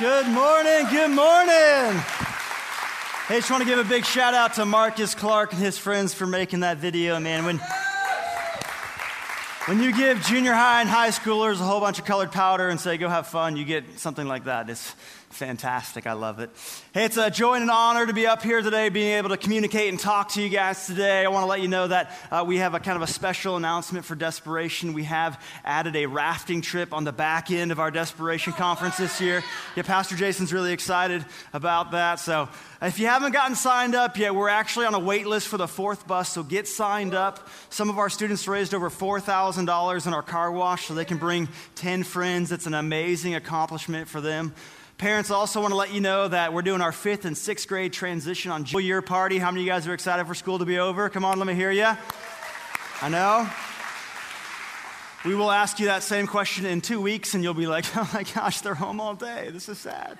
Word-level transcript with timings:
Good 0.00 0.28
morning. 0.28 0.86
Good 0.90 1.10
morning. 1.10 2.00
Hey, 3.28 3.36
just 3.36 3.50
want 3.50 3.62
to 3.62 3.68
give 3.68 3.78
a 3.78 3.84
big 3.84 4.06
shout 4.06 4.32
out 4.32 4.54
to 4.54 4.64
Marcus 4.64 5.14
Clark 5.14 5.52
and 5.52 5.60
his 5.60 5.76
friends 5.76 6.14
for 6.14 6.26
making 6.26 6.60
that 6.60 6.78
video, 6.78 7.20
man. 7.20 7.44
When, 7.44 7.60
when 9.66 9.82
you 9.82 9.94
give 9.94 10.22
junior 10.22 10.54
high 10.54 10.80
and 10.80 10.88
high 10.88 11.10
schoolers 11.10 11.56
a 11.60 11.64
whole 11.64 11.80
bunch 11.80 11.98
of 11.98 12.06
colored 12.06 12.32
powder 12.32 12.70
and 12.70 12.80
say, 12.80 12.96
go 12.96 13.10
have 13.10 13.26
fun, 13.26 13.58
you 13.58 13.66
get 13.66 13.98
something 13.98 14.26
like 14.26 14.44
that. 14.44 14.70
It's 14.70 14.94
fantastic. 15.30 16.06
I 16.06 16.12
love 16.12 16.40
it. 16.40 16.50
Hey, 16.92 17.04
it's 17.04 17.16
a 17.16 17.30
joy 17.30 17.54
and 17.54 17.62
an 17.62 17.70
honor 17.70 18.04
to 18.06 18.12
be 18.12 18.26
up 18.26 18.42
here 18.42 18.62
today, 18.62 18.88
being 18.88 19.16
able 19.16 19.30
to 19.30 19.36
communicate 19.36 19.88
and 19.88 19.98
talk 19.98 20.30
to 20.30 20.42
you 20.42 20.48
guys 20.48 20.86
today. 20.86 21.24
I 21.24 21.28
want 21.28 21.44
to 21.44 21.46
let 21.46 21.60
you 21.62 21.68
know 21.68 21.86
that 21.88 22.12
uh, 22.30 22.44
we 22.46 22.58
have 22.58 22.74
a 22.74 22.80
kind 22.80 22.96
of 22.96 23.02
a 23.02 23.12
special 23.12 23.56
announcement 23.56 24.04
for 24.04 24.14
Desperation. 24.14 24.92
We 24.92 25.04
have 25.04 25.42
added 25.64 25.96
a 25.96 26.06
rafting 26.06 26.60
trip 26.60 26.92
on 26.92 27.04
the 27.04 27.12
back 27.12 27.50
end 27.50 27.72
of 27.72 27.78
our 27.78 27.90
Desperation 27.90 28.52
conference 28.52 28.96
this 28.96 29.20
year. 29.20 29.42
Yeah, 29.76 29.84
Pastor 29.84 30.16
Jason's 30.16 30.52
really 30.52 30.72
excited 30.72 31.24
about 31.52 31.92
that. 31.92 32.18
So 32.18 32.48
if 32.82 32.98
you 32.98 33.06
haven't 33.06 33.32
gotten 33.32 33.54
signed 33.54 33.94
up 33.94 34.18
yet, 34.18 34.34
we're 34.34 34.48
actually 34.48 34.86
on 34.86 34.94
a 34.94 34.98
wait 34.98 35.26
list 35.26 35.48
for 35.48 35.58
the 35.58 35.68
fourth 35.68 36.06
bus, 36.06 36.30
so 36.30 36.42
get 36.42 36.66
signed 36.66 37.14
up. 37.14 37.48
Some 37.68 37.88
of 37.88 37.98
our 37.98 38.10
students 38.10 38.48
raised 38.48 38.74
over 38.74 38.90
$4,000 38.90 40.06
in 40.06 40.12
our 40.12 40.22
car 40.22 40.50
wash 40.50 40.86
so 40.86 40.94
they 40.94 41.04
can 41.04 41.18
bring 41.18 41.48
10 41.76 42.02
friends. 42.02 42.52
It's 42.52 42.66
an 42.66 42.74
amazing 42.74 43.36
accomplishment 43.36 44.08
for 44.08 44.20
them. 44.20 44.54
Parents 45.00 45.30
also 45.30 45.62
want 45.62 45.72
to 45.72 45.76
let 45.76 45.94
you 45.94 46.02
know 46.02 46.28
that 46.28 46.52
we're 46.52 46.60
doing 46.60 46.82
our 46.82 46.92
fifth 46.92 47.24
and 47.24 47.34
sixth 47.34 47.66
grade 47.66 47.90
transition 47.90 48.52
on 48.52 48.66
year 48.66 49.00
party. 49.00 49.38
How 49.38 49.50
many 49.50 49.62
of 49.62 49.64
you 49.64 49.72
guys 49.72 49.88
are 49.88 49.94
excited 49.94 50.26
for 50.26 50.34
school 50.34 50.58
to 50.58 50.66
be 50.66 50.78
over? 50.78 51.08
Come 51.08 51.24
on, 51.24 51.38
let 51.38 51.46
me 51.46 51.54
hear 51.54 51.70
you. 51.70 51.90
I 53.00 53.08
know. 53.08 53.48
We 55.22 55.34
will 55.34 55.50
ask 55.50 55.78
you 55.78 55.86
that 55.86 56.02
same 56.02 56.26
question 56.26 56.64
in 56.64 56.80
two 56.80 56.98
weeks, 56.98 57.34
and 57.34 57.44
you'll 57.44 57.52
be 57.52 57.66
like, 57.66 57.84
oh 57.96 58.10
my 58.14 58.22
gosh, 58.22 58.62
they're 58.62 58.74
home 58.74 59.00
all 59.02 59.14
day. 59.14 59.50
This 59.52 59.68
is 59.68 59.78
sad. 59.78 60.16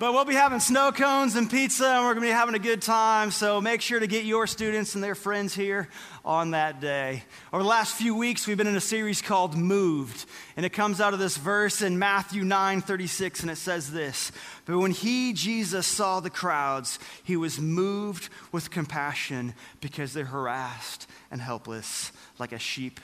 But 0.00 0.12
we'll 0.12 0.24
be 0.24 0.34
having 0.34 0.58
snow 0.58 0.90
cones 0.90 1.36
and 1.36 1.48
pizza, 1.48 1.86
and 1.86 2.04
we're 2.04 2.14
going 2.14 2.26
to 2.26 2.30
be 2.32 2.32
having 2.32 2.56
a 2.56 2.58
good 2.58 2.82
time. 2.82 3.30
So 3.30 3.60
make 3.60 3.80
sure 3.80 4.00
to 4.00 4.08
get 4.08 4.24
your 4.24 4.48
students 4.48 4.96
and 4.96 5.04
their 5.04 5.14
friends 5.14 5.54
here 5.54 5.88
on 6.24 6.50
that 6.50 6.80
day. 6.80 7.22
Over 7.52 7.62
the 7.62 7.68
last 7.68 7.94
few 7.94 8.16
weeks, 8.16 8.48
we've 8.48 8.56
been 8.56 8.66
in 8.66 8.74
a 8.74 8.80
series 8.80 9.22
called 9.22 9.56
Moved, 9.56 10.26
and 10.56 10.66
it 10.66 10.70
comes 10.70 11.00
out 11.00 11.12
of 11.12 11.20
this 11.20 11.36
verse 11.36 11.80
in 11.80 12.00
Matthew 12.00 12.42
9 12.42 12.80
36, 12.80 13.42
and 13.42 13.52
it 13.52 13.56
says 13.56 13.92
this 13.92 14.32
But 14.64 14.78
when 14.78 14.90
he, 14.90 15.32
Jesus, 15.32 15.86
saw 15.86 16.18
the 16.18 16.28
crowds, 16.28 16.98
he 17.22 17.36
was 17.36 17.60
moved 17.60 18.30
with 18.50 18.72
compassion 18.72 19.54
because 19.80 20.12
they're 20.12 20.24
harassed 20.24 21.08
and 21.30 21.40
helpless 21.40 22.10
like 22.40 22.50
a 22.50 22.58
sheep 22.58 22.98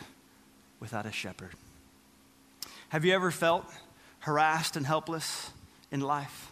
without 0.81 1.07
a 1.07 1.13
shepherd. 1.13 1.53
Have 2.89 3.05
you 3.05 3.15
ever 3.15 3.31
felt 3.31 3.65
harassed 4.21 4.77
and 4.77 4.87
helpless 4.87 5.51
in 5.93 6.01
life? 6.01 6.51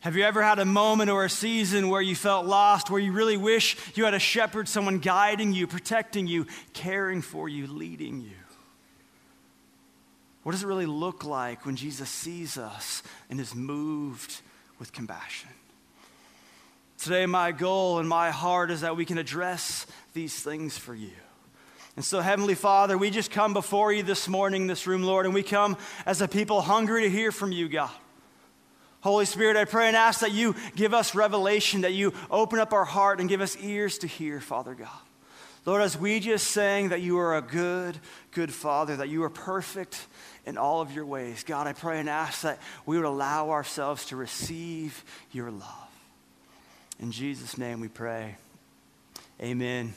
Have 0.00 0.14
you 0.14 0.24
ever 0.24 0.42
had 0.42 0.58
a 0.58 0.64
moment 0.64 1.10
or 1.10 1.24
a 1.24 1.30
season 1.30 1.88
where 1.88 2.02
you 2.02 2.14
felt 2.14 2.46
lost, 2.46 2.90
where 2.90 3.00
you 3.00 3.12
really 3.12 3.36
wish 3.36 3.76
you 3.96 4.04
had 4.04 4.14
a 4.14 4.20
shepherd, 4.20 4.68
someone 4.68 4.98
guiding 4.98 5.52
you, 5.52 5.66
protecting 5.66 6.26
you, 6.26 6.46
caring 6.74 7.22
for 7.22 7.48
you, 7.48 7.66
leading 7.66 8.20
you? 8.20 8.36
What 10.44 10.52
does 10.52 10.62
it 10.62 10.68
really 10.68 10.86
look 10.86 11.24
like 11.24 11.66
when 11.66 11.74
Jesus 11.74 12.08
sees 12.08 12.56
us 12.56 13.02
and 13.28 13.40
is 13.40 13.52
moved 13.52 14.40
with 14.78 14.92
compassion? 14.92 15.50
Today, 16.98 17.26
my 17.26 17.50
goal 17.50 17.98
and 17.98 18.08
my 18.08 18.30
heart 18.30 18.70
is 18.70 18.82
that 18.82 18.96
we 18.96 19.04
can 19.04 19.18
address 19.18 19.86
these 20.14 20.38
things 20.40 20.78
for 20.78 20.94
you. 20.94 21.10
And 21.96 22.04
so, 22.04 22.20
Heavenly 22.20 22.54
Father, 22.54 22.98
we 22.98 23.08
just 23.08 23.30
come 23.30 23.54
before 23.54 23.90
you 23.90 24.02
this 24.02 24.28
morning 24.28 24.66
this 24.66 24.86
room, 24.86 25.02
Lord, 25.02 25.24
and 25.24 25.34
we 25.34 25.42
come 25.42 25.78
as 26.04 26.20
a 26.20 26.28
people 26.28 26.60
hungry 26.60 27.02
to 27.02 27.10
hear 27.10 27.32
from 27.32 27.52
you, 27.52 27.70
God. 27.70 27.90
Holy 29.00 29.24
Spirit, 29.24 29.56
I 29.56 29.64
pray 29.64 29.86
and 29.86 29.96
ask 29.96 30.20
that 30.20 30.32
you 30.32 30.54
give 30.74 30.92
us 30.92 31.14
revelation, 31.14 31.82
that 31.82 31.94
you 31.94 32.12
open 32.30 32.58
up 32.58 32.74
our 32.74 32.84
heart 32.84 33.20
and 33.20 33.28
give 33.28 33.40
us 33.40 33.56
ears 33.56 33.98
to 33.98 34.06
hear, 34.06 34.40
Father 34.40 34.74
God. 34.74 34.88
Lord, 35.64 35.80
as 35.80 35.96
we 35.96 36.20
just 36.20 36.48
sang 36.48 36.90
that 36.90 37.00
you 37.00 37.18
are 37.18 37.36
a 37.36 37.42
good, 37.42 37.98
good 38.30 38.52
Father, 38.52 38.96
that 38.96 39.08
you 39.08 39.22
are 39.24 39.30
perfect 39.30 40.06
in 40.44 40.58
all 40.58 40.80
of 40.80 40.92
your 40.92 41.06
ways, 41.06 41.44
God, 41.44 41.66
I 41.66 41.72
pray 41.72 41.98
and 41.98 42.08
ask 42.08 42.42
that 42.42 42.60
we 42.84 42.96
would 42.96 43.06
allow 43.06 43.50
ourselves 43.50 44.06
to 44.06 44.16
receive 44.16 45.02
your 45.32 45.50
love. 45.50 45.90
In 47.00 47.10
Jesus' 47.10 47.56
name 47.56 47.80
we 47.80 47.88
pray. 47.88 48.36
Amen. 49.40 49.94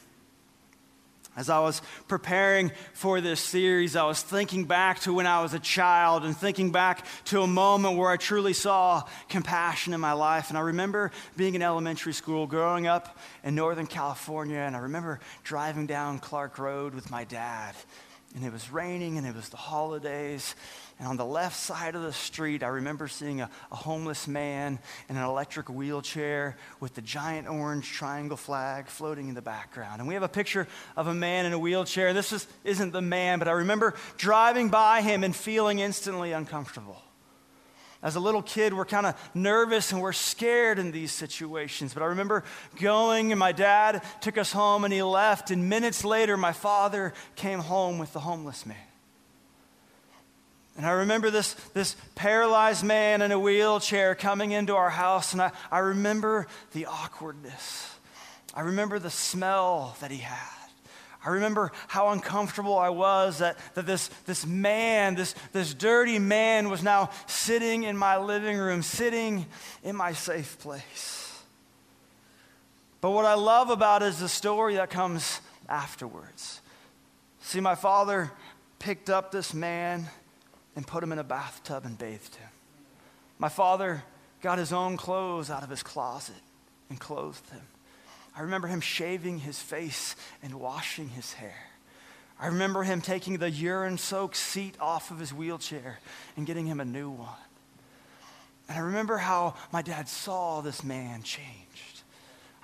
As 1.40 1.50
I 1.50 1.60
was 1.60 1.82
preparing 2.10 2.70
for 2.92 3.22
this 3.22 3.40
series, 3.40 3.96
I 3.96 4.04
was 4.04 4.22
thinking 4.22 4.66
back 4.66 5.00
to 5.04 5.14
when 5.14 5.26
I 5.26 5.42
was 5.42 5.54
a 5.54 5.60
child 5.60 6.26
and 6.26 6.36
thinking 6.36 6.74
back 6.74 7.06
to 7.28 7.44
a 7.44 7.48
moment 7.48 7.98
where 7.98 8.10
I 8.10 8.18
truly 8.18 8.52
saw 8.52 9.04
compassion 9.30 9.94
in 9.94 10.02
my 10.02 10.12
life. 10.12 10.50
And 10.50 10.58
I 10.58 10.62
remember 10.62 11.12
being 11.38 11.56
in 11.56 11.62
elementary 11.62 12.12
school, 12.12 12.46
growing 12.46 12.88
up 12.88 13.18
in 13.42 13.56
Northern 13.56 13.88
California, 13.88 14.58
and 14.58 14.76
I 14.76 14.80
remember 14.80 15.22
driving 15.46 15.86
down 15.86 16.20
Clark 16.20 16.60
Road 16.60 16.94
with 16.94 17.10
my 17.10 17.24
dad. 17.24 17.74
And 18.36 18.44
it 18.44 18.52
was 18.52 18.70
raining 18.70 19.18
and 19.18 19.26
it 19.26 19.34
was 19.34 19.48
the 19.48 19.56
holidays. 19.56 20.56
And 21.00 21.08
on 21.08 21.16
the 21.16 21.26
left 21.26 21.56
side 21.56 21.96
of 21.96 22.02
the 22.02 22.12
street, 22.12 22.62
I 22.62 22.68
remember 22.68 23.08
seeing 23.08 23.40
a, 23.40 23.50
a, 23.72 23.76
homeless 23.76 24.28
man 24.28 24.80
in 25.08 25.16
an 25.16 25.24
electric 25.24 25.70
wheelchair 25.70 26.58
with 26.82 26.94
the 26.94 27.02
giant 27.02 27.48
orange 27.48 27.90
triangle 27.90 28.36
flag 28.36 28.88
floating 28.88 29.30
in 29.30 29.34
the 29.34 29.42
background. 29.42 30.02
And 30.02 30.10
we 30.10 30.14
have 30.16 30.24
a 30.24 30.30
picture 30.30 30.68
of 30.98 31.08
a 31.08 31.14
man 31.14 31.46
in 31.46 31.54
a 31.54 31.60
wheelchair. 31.60 32.14
This 32.14 32.34
is, 32.34 32.46
isn't 32.66 32.92
the 32.92 33.02
man, 33.02 33.40
but 33.40 33.48
I 33.48 33.52
remember 33.52 33.96
driving 34.18 34.68
by 34.68 35.02
him 35.02 35.24
and 35.24 35.34
feeling 35.34 35.80
instantly 35.80 36.34
uncomfortable. 36.34 37.02
As 38.04 38.18
a 38.18 38.20
little 38.20 38.42
kid, 38.42 38.74
we're 38.74 38.86
kind 38.86 39.06
of 39.06 39.16
nervous 39.34 39.94
and 39.94 40.02
we're 40.02 40.12
scared 40.12 40.80
in 40.80 40.92
these 40.92 41.14
situations. 41.14 41.94
But 41.94 42.04
I 42.04 42.08
remember 42.08 42.44
going, 42.78 43.32
and 43.32 43.40
my 43.40 43.54
dad 43.54 44.04
took 44.20 44.38
us 44.38 44.52
home 44.52 44.84
and 44.84 44.94
he 44.94 45.02
left. 45.02 45.50
And 45.50 45.70
minutes 45.70 46.04
later, 46.04 46.36
my 46.36 46.52
father 46.52 47.14
came 47.38 47.60
home 47.60 48.00
with 48.00 48.12
the 48.12 48.20
homeless 48.20 48.66
man. 48.66 48.78
And 50.80 50.88
I 50.88 50.92
remember 50.92 51.30
this, 51.30 51.56
this 51.74 51.98
paralyzed 52.16 52.86
man 52.86 53.22
in 53.22 53.34
a 53.34 53.38
wheelchair 53.38 54.16
coming 54.16 54.54
into 54.54 54.78
our 54.78 54.90
house, 54.90 55.34
and 55.34 55.42
I, 55.42 55.52
I 55.70 55.80
remember 55.80 56.48
the 56.72 56.86
awkwardness. 56.86 57.94
I 58.54 58.62
remember 58.62 58.98
the 58.98 59.10
smell 59.10 59.98
that 60.00 60.10
he 60.10 60.20
had. 60.20 60.70
I 61.26 61.32
remember 61.32 61.74
how 61.90 62.12
uncomfortable 62.12 62.78
I 62.78 62.92
was 62.92 63.40
that, 63.40 63.58
that 63.74 63.88
this, 63.88 64.08
this 64.26 64.46
man, 64.46 65.16
this, 65.16 65.36
this 65.52 65.74
dirty 65.74 66.18
man, 66.18 66.70
was 66.70 66.82
now 66.82 67.10
sitting 67.28 67.84
in 67.84 67.98
my 67.98 68.18
living 68.18 68.58
room, 68.58 68.82
sitting 68.82 69.48
in 69.84 69.98
my 69.98 70.14
safe 70.14 70.60
place. 70.60 71.44
But 73.02 73.12
what 73.12 73.26
I 73.26 73.34
love 73.34 73.70
about 73.70 74.02
is 74.02 74.20
the 74.20 74.30
story 74.30 74.76
that 74.76 74.90
comes 74.90 75.42
afterwards. 75.68 76.62
See, 77.42 77.60
my 77.60 77.76
father 77.76 78.32
picked 78.80 79.10
up 79.10 79.34
this 79.34 79.54
man 79.54 80.08
and 80.80 80.88
put 80.88 81.04
him 81.04 81.12
in 81.12 81.20
a 81.20 81.26
bathtub 81.26 81.84
and 81.84 81.98
bathed 81.98 82.36
him. 82.36 82.48
My 83.38 83.50
father 83.50 84.02
got 84.42 84.58
his 84.60 84.72
own 84.72 84.96
clothes 84.96 85.50
out 85.50 85.62
of 85.62 85.70
his 85.70 85.84
closet 85.84 86.42
and 86.90 86.98
clothed 86.98 87.50
him. 87.50 87.68
I 88.34 88.44
remember 88.44 88.70
him 88.70 88.80
shaving 88.80 89.40
his 89.40 89.60
face 89.60 90.16
and 90.42 90.54
washing 90.54 91.10
his 91.10 91.34
hair. 91.34 91.68
I 92.40 92.48
remember 92.48 92.84
him 92.84 93.02
taking 93.02 93.40
the 93.40 93.52
urine 93.52 93.98
soaked 93.98 94.38
seat 94.38 94.76
off 94.80 95.12
of 95.12 95.20
his 95.20 95.34
wheelchair 95.34 96.00
and 96.38 96.48
getting 96.48 96.66
him 96.66 96.80
a 96.80 96.86
new 96.86 97.10
one. 97.10 97.28
And 98.70 98.78
I 98.78 98.82
remember 98.82 99.18
how 99.18 99.56
my 99.74 99.82
dad 99.82 100.08
saw 100.08 100.62
this 100.62 100.82
man 100.82 101.24
changed. 101.24 101.99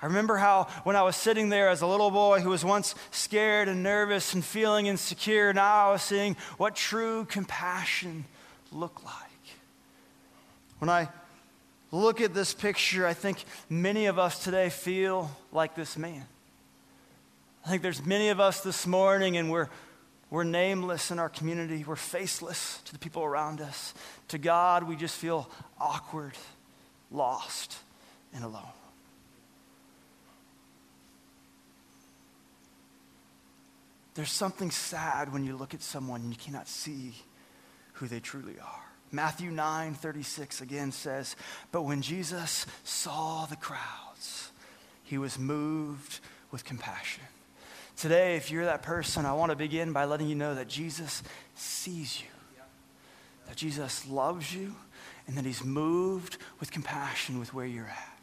I 0.02 0.06
remember 0.06 0.36
how 0.36 0.64
when 0.84 0.94
I 0.94 1.02
was 1.02 1.16
sitting 1.16 1.48
there 1.48 1.68
as 1.70 1.80
a 1.80 1.86
little 1.86 2.10
boy 2.10 2.40
who 2.40 2.50
was 2.50 2.64
once 2.64 2.94
scared 3.10 3.68
and 3.68 3.82
nervous 3.82 4.34
and 4.34 4.44
feeling 4.44 4.86
insecure, 4.86 5.52
now 5.54 5.88
I 5.88 5.92
was 5.92 6.02
seeing 6.02 6.36
what 6.58 6.76
true 6.76 7.24
compassion 7.24 8.26
looked 8.72 9.04
like. 9.04 9.14
When 10.78 10.90
I 10.90 11.08
look 11.90 12.20
at 12.20 12.34
this 12.34 12.52
picture, 12.52 13.06
I 13.06 13.14
think 13.14 13.44
many 13.70 14.06
of 14.06 14.18
us 14.18 14.44
today 14.44 14.68
feel 14.68 15.30
like 15.50 15.74
this 15.74 15.96
man. 15.96 16.26
I 17.64 17.70
think 17.70 17.82
there's 17.82 18.04
many 18.04 18.28
of 18.28 18.38
us 18.38 18.60
this 18.60 18.86
morning, 18.86 19.38
and 19.38 19.50
we're, 19.50 19.68
we're 20.30 20.44
nameless 20.44 21.10
in 21.10 21.18
our 21.18 21.30
community. 21.30 21.84
We're 21.86 21.96
faceless 21.96 22.80
to 22.84 22.92
the 22.92 22.98
people 22.98 23.24
around 23.24 23.62
us. 23.62 23.94
To 24.28 24.38
God, 24.38 24.82
we 24.84 24.94
just 24.94 25.16
feel 25.16 25.48
awkward, 25.80 26.34
lost, 27.10 27.78
and 28.34 28.44
alone. 28.44 28.75
There's 34.16 34.32
something 34.32 34.70
sad 34.70 35.30
when 35.30 35.44
you 35.44 35.56
look 35.56 35.74
at 35.74 35.82
someone 35.82 36.22
and 36.22 36.30
you 36.30 36.38
cannot 36.38 36.68
see 36.68 37.12
who 37.94 38.08
they 38.08 38.18
truly 38.18 38.58
are. 38.58 38.82
Matthew 39.12 39.50
9 39.50 39.94
36 39.94 40.62
again 40.62 40.90
says, 40.90 41.36
But 41.70 41.82
when 41.82 42.00
Jesus 42.00 42.66
saw 42.82 43.46
the 43.46 43.56
crowds, 43.56 44.50
he 45.04 45.18
was 45.18 45.38
moved 45.38 46.20
with 46.50 46.64
compassion. 46.64 47.22
Today, 47.96 48.36
if 48.36 48.50
you're 48.50 48.64
that 48.64 48.82
person, 48.82 49.26
I 49.26 49.34
want 49.34 49.50
to 49.50 49.56
begin 49.56 49.92
by 49.92 50.06
letting 50.06 50.28
you 50.28 50.34
know 50.34 50.54
that 50.54 50.68
Jesus 50.68 51.22
sees 51.54 52.20
you. 52.20 52.28
that 53.48 53.56
Jesus 53.56 54.08
loves 54.08 54.52
you 54.54 54.74
and 55.26 55.36
that 55.36 55.44
he's 55.44 55.62
moved 55.62 56.38
with 56.58 56.70
compassion 56.70 57.38
with 57.38 57.54
where 57.54 57.66
you're 57.66 57.84
at. 57.84 58.15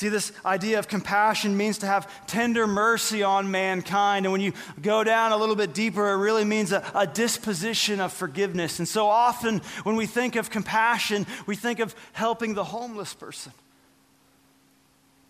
See, 0.00 0.08
this 0.08 0.32
idea 0.46 0.78
of 0.78 0.88
compassion 0.88 1.58
means 1.58 1.76
to 1.80 1.86
have 1.86 2.26
tender 2.26 2.66
mercy 2.66 3.22
on 3.22 3.50
mankind. 3.50 4.24
And 4.24 4.32
when 4.32 4.40
you 4.40 4.54
go 4.80 5.04
down 5.04 5.32
a 5.32 5.36
little 5.36 5.56
bit 5.56 5.74
deeper, 5.74 6.08
it 6.08 6.16
really 6.16 6.46
means 6.46 6.72
a, 6.72 6.82
a, 6.94 7.06
disposition 7.06 8.00
of 8.00 8.10
forgiveness. 8.10 8.78
And 8.78 8.88
so 8.88 9.08
often, 9.08 9.58
when 9.82 9.96
we 9.96 10.06
think 10.06 10.36
of 10.36 10.48
compassion, 10.48 11.26
we 11.44 11.54
think 11.54 11.80
of 11.80 11.94
helping 12.14 12.54
the 12.54 12.64
homeless 12.64 13.12
person. 13.12 13.52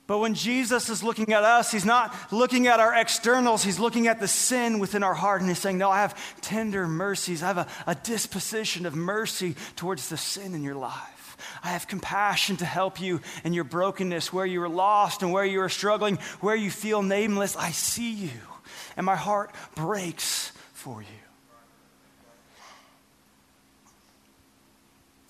But 0.06 0.18
when 0.18 0.34
Jesus 0.34 0.88
is 0.88 1.02
looking 1.02 1.32
at 1.32 1.42
us, 1.42 1.72
he's 1.72 1.84
not 1.84 2.14
looking 2.30 2.68
at 2.68 2.78
our 2.78 2.94
externals, 2.94 3.64
he's 3.64 3.80
looking 3.80 4.06
at 4.06 4.20
the 4.20 4.28
sin 4.28 4.78
within 4.78 5.02
our 5.02 5.14
heart. 5.14 5.40
And 5.40 5.50
he's 5.50 5.58
saying, 5.58 5.78
No, 5.78 5.90
I 5.90 6.02
have 6.02 6.16
tender 6.42 6.86
mercies. 6.86 7.42
I 7.42 7.48
have 7.48 7.58
a, 7.58 7.66
a 7.88 7.96
disposition 7.96 8.86
of 8.86 8.94
mercy 8.94 9.56
towards 9.74 10.08
the 10.10 10.16
sin 10.16 10.54
in 10.54 10.62
your 10.62 10.76
life. 10.76 11.19
I 11.62 11.68
have 11.68 11.88
compassion 11.88 12.56
to 12.58 12.64
help 12.64 13.00
you 13.00 13.20
in 13.44 13.52
your 13.52 13.64
brokenness, 13.64 14.32
where 14.32 14.46
you 14.46 14.62
are 14.62 14.68
lost 14.68 15.22
and 15.22 15.32
where 15.32 15.44
you 15.44 15.60
are 15.60 15.68
struggling, 15.68 16.16
where 16.40 16.56
you 16.56 16.70
feel 16.70 17.02
nameless. 17.02 17.56
I 17.56 17.70
see 17.70 18.12
you, 18.12 18.30
and 18.96 19.06
my 19.06 19.16
heart 19.16 19.54
breaks 19.74 20.52
for 20.72 21.02
you. 21.02 21.08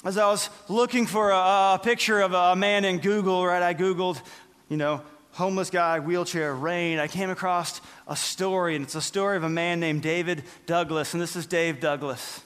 As 0.03 0.17
I 0.17 0.27
was 0.29 0.49
looking 0.69 1.07
for 1.07 1.31
a, 1.31 1.75
a 1.75 1.81
picture 1.83 2.21
of 2.21 2.33
a 2.33 2.57
man 2.57 2.87
in 2.87 3.01
Google, 3.01 3.45
right, 3.47 3.63
I 3.63 3.75
Googled 3.75 4.19
you 4.71 4.77
know, 4.77 5.03
homeless 5.33 5.69
guy, 5.69 5.99
wheelchair, 5.99 6.55
rain, 6.55 6.99
I 6.99 7.09
came 7.09 7.29
across 7.29 7.81
a 8.07 8.17
story, 8.17 8.77
and 8.77 8.85
it's 8.85 8.95
a 8.95 9.03
story 9.03 9.37
of 9.37 9.43
a 9.43 9.51
man 9.51 9.81
named 9.81 10.01
David 10.01 10.45
Douglas, 10.65 11.13
and 11.13 11.21
this 11.21 11.37
is 11.37 11.45
Dave 11.47 11.81
Douglas. 11.81 12.41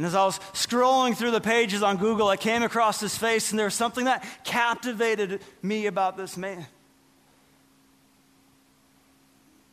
And 0.00 0.06
as 0.06 0.14
I 0.14 0.24
was 0.24 0.38
scrolling 0.54 1.14
through 1.14 1.32
the 1.32 1.42
pages 1.42 1.82
on 1.82 1.98
Google, 1.98 2.28
I 2.28 2.38
came 2.38 2.62
across 2.62 3.00
his 3.00 3.18
face, 3.18 3.50
and 3.50 3.58
there 3.58 3.66
was 3.66 3.74
something 3.74 4.06
that 4.06 4.24
captivated 4.44 5.42
me 5.60 5.84
about 5.84 6.16
this 6.16 6.38
man. 6.38 6.64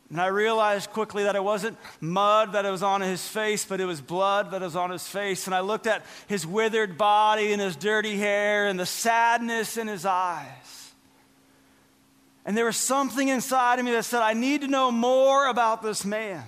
And 0.09 0.19
I 0.19 0.25
realized 0.25 0.89
quickly 0.89 1.23
that 1.23 1.37
it 1.37 1.43
wasn't 1.45 1.77
mud 2.01 2.51
that 2.51 2.65
was 2.65 2.83
on 2.83 2.99
his 2.99 3.25
face, 3.25 3.63
but 3.63 3.79
it 3.79 3.85
was 3.85 4.01
blood 4.01 4.51
that 4.51 4.59
was 4.59 4.75
on 4.75 4.89
his 4.89 5.07
face. 5.07 5.45
And 5.47 5.55
I 5.55 5.61
looked 5.61 5.87
at 5.87 6.05
his 6.27 6.45
withered 6.45 6.97
body 6.97 7.53
and 7.53 7.61
his 7.61 7.77
dirty 7.77 8.17
hair 8.17 8.67
and 8.67 8.77
the 8.77 8.85
sadness 8.85 9.77
in 9.77 9.87
his 9.87 10.05
eyes. 10.05 10.91
And 12.45 12.57
there 12.57 12.65
was 12.65 12.75
something 12.75 13.29
inside 13.29 13.79
of 13.79 13.85
me 13.85 13.91
that 13.91 14.03
said, 14.03 14.21
I 14.21 14.33
need 14.33 14.59
to 14.59 14.67
know 14.67 14.91
more 14.91 15.47
about 15.47 15.81
this 15.81 16.03
man. 16.03 16.43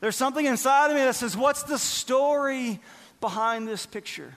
There's 0.00 0.16
something 0.16 0.44
inside 0.44 0.90
of 0.90 0.96
me 0.96 1.02
that 1.02 1.14
says, 1.14 1.36
What's 1.36 1.62
the 1.62 1.78
story 1.78 2.80
behind 3.20 3.66
this 3.66 3.86
picture? 3.86 4.34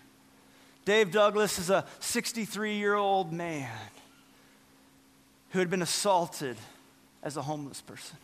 Dave 0.86 1.12
Douglas 1.12 1.60
is 1.60 1.70
a 1.70 1.86
63 2.00 2.78
year 2.78 2.96
old 2.96 3.32
man 3.34 3.70
who 5.52 5.60
had 5.60 5.70
been 5.70 5.82
assaulted 5.82 6.58
as 7.22 7.38
a 7.38 7.42
homeless 7.42 7.82
person. 7.82 8.18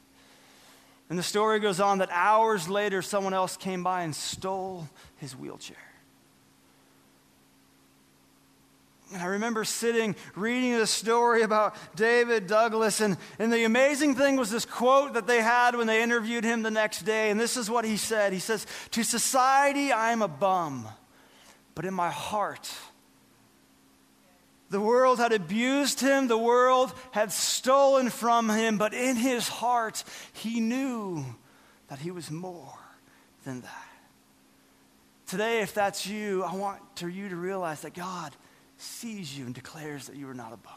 And 1.09 1.19
the 1.19 1.23
story 1.23 1.59
goes 1.59 1.79
on 1.79 1.99
that 1.99 2.09
hours 2.11 2.67
later, 2.67 3.01
someone 3.01 3.33
else 3.33 3.57
came 3.57 3.83
by 3.83 4.01
and 4.01 4.15
stole 4.15 4.87
his 5.17 5.35
wheelchair. 5.35 5.77
And 9.13 9.21
I 9.21 9.27
remember 9.27 9.63
sitting 9.63 10.15
reading 10.35 10.77
the 10.77 10.87
story 10.87 11.43
about 11.43 11.75
David 11.95 12.47
Douglas, 12.47 13.01
and, 13.01 13.17
and 13.37 13.53
the 13.53 13.63
amazing 13.63 14.15
thing 14.15 14.35
was 14.35 14.49
this 14.49 14.65
quote 14.65 15.13
that 15.13 15.27
they 15.27 15.41
had 15.41 15.75
when 15.75 15.85
they 15.85 16.01
interviewed 16.01 16.43
him 16.43 16.63
the 16.63 16.71
next 16.71 17.03
day. 17.03 17.29
And 17.29 17.39
this 17.39 17.55
is 17.55 17.69
what 17.69 17.85
he 17.85 17.97
said 17.97 18.33
He 18.33 18.39
says, 18.39 18.65
To 18.91 19.03
society, 19.03 19.91
I 19.91 20.11
am 20.11 20.21
a 20.21 20.27
bum, 20.27 20.87
but 21.75 21.85
in 21.85 21.93
my 21.93 22.09
heart, 22.09 22.73
the 24.69 24.81
world 24.81 25.19
had 25.19 25.31
abused 25.31 25.99
him, 25.99 26.27
the 26.27 26.37
world 26.37 26.91
had 27.11 27.31
stolen 27.31 28.09
from 28.09 28.49
him, 28.49 28.77
but 28.77 28.93
in 28.93 29.15
his 29.15 29.47
heart, 29.47 30.03
he 30.33 30.59
knew 30.59 31.23
that 31.87 31.99
he 31.99 32.09
was 32.09 32.31
more 32.31 32.79
than 33.45 33.61
that. 33.61 33.87
Today, 35.27 35.61
if 35.61 35.73
that's 35.73 36.05
you, 36.07 36.43
I 36.43 36.55
want 36.55 36.81
to, 36.97 37.07
you 37.07 37.29
to 37.29 37.35
realize 37.35 37.81
that 37.81 37.93
God 37.93 38.35
sees 38.85 39.37
you 39.37 39.45
and 39.45 39.53
declares 39.53 40.07
that 40.07 40.15
you 40.15 40.29
are 40.29 40.33
not 40.33 40.53
a 40.53 40.57
bum. 40.57 40.73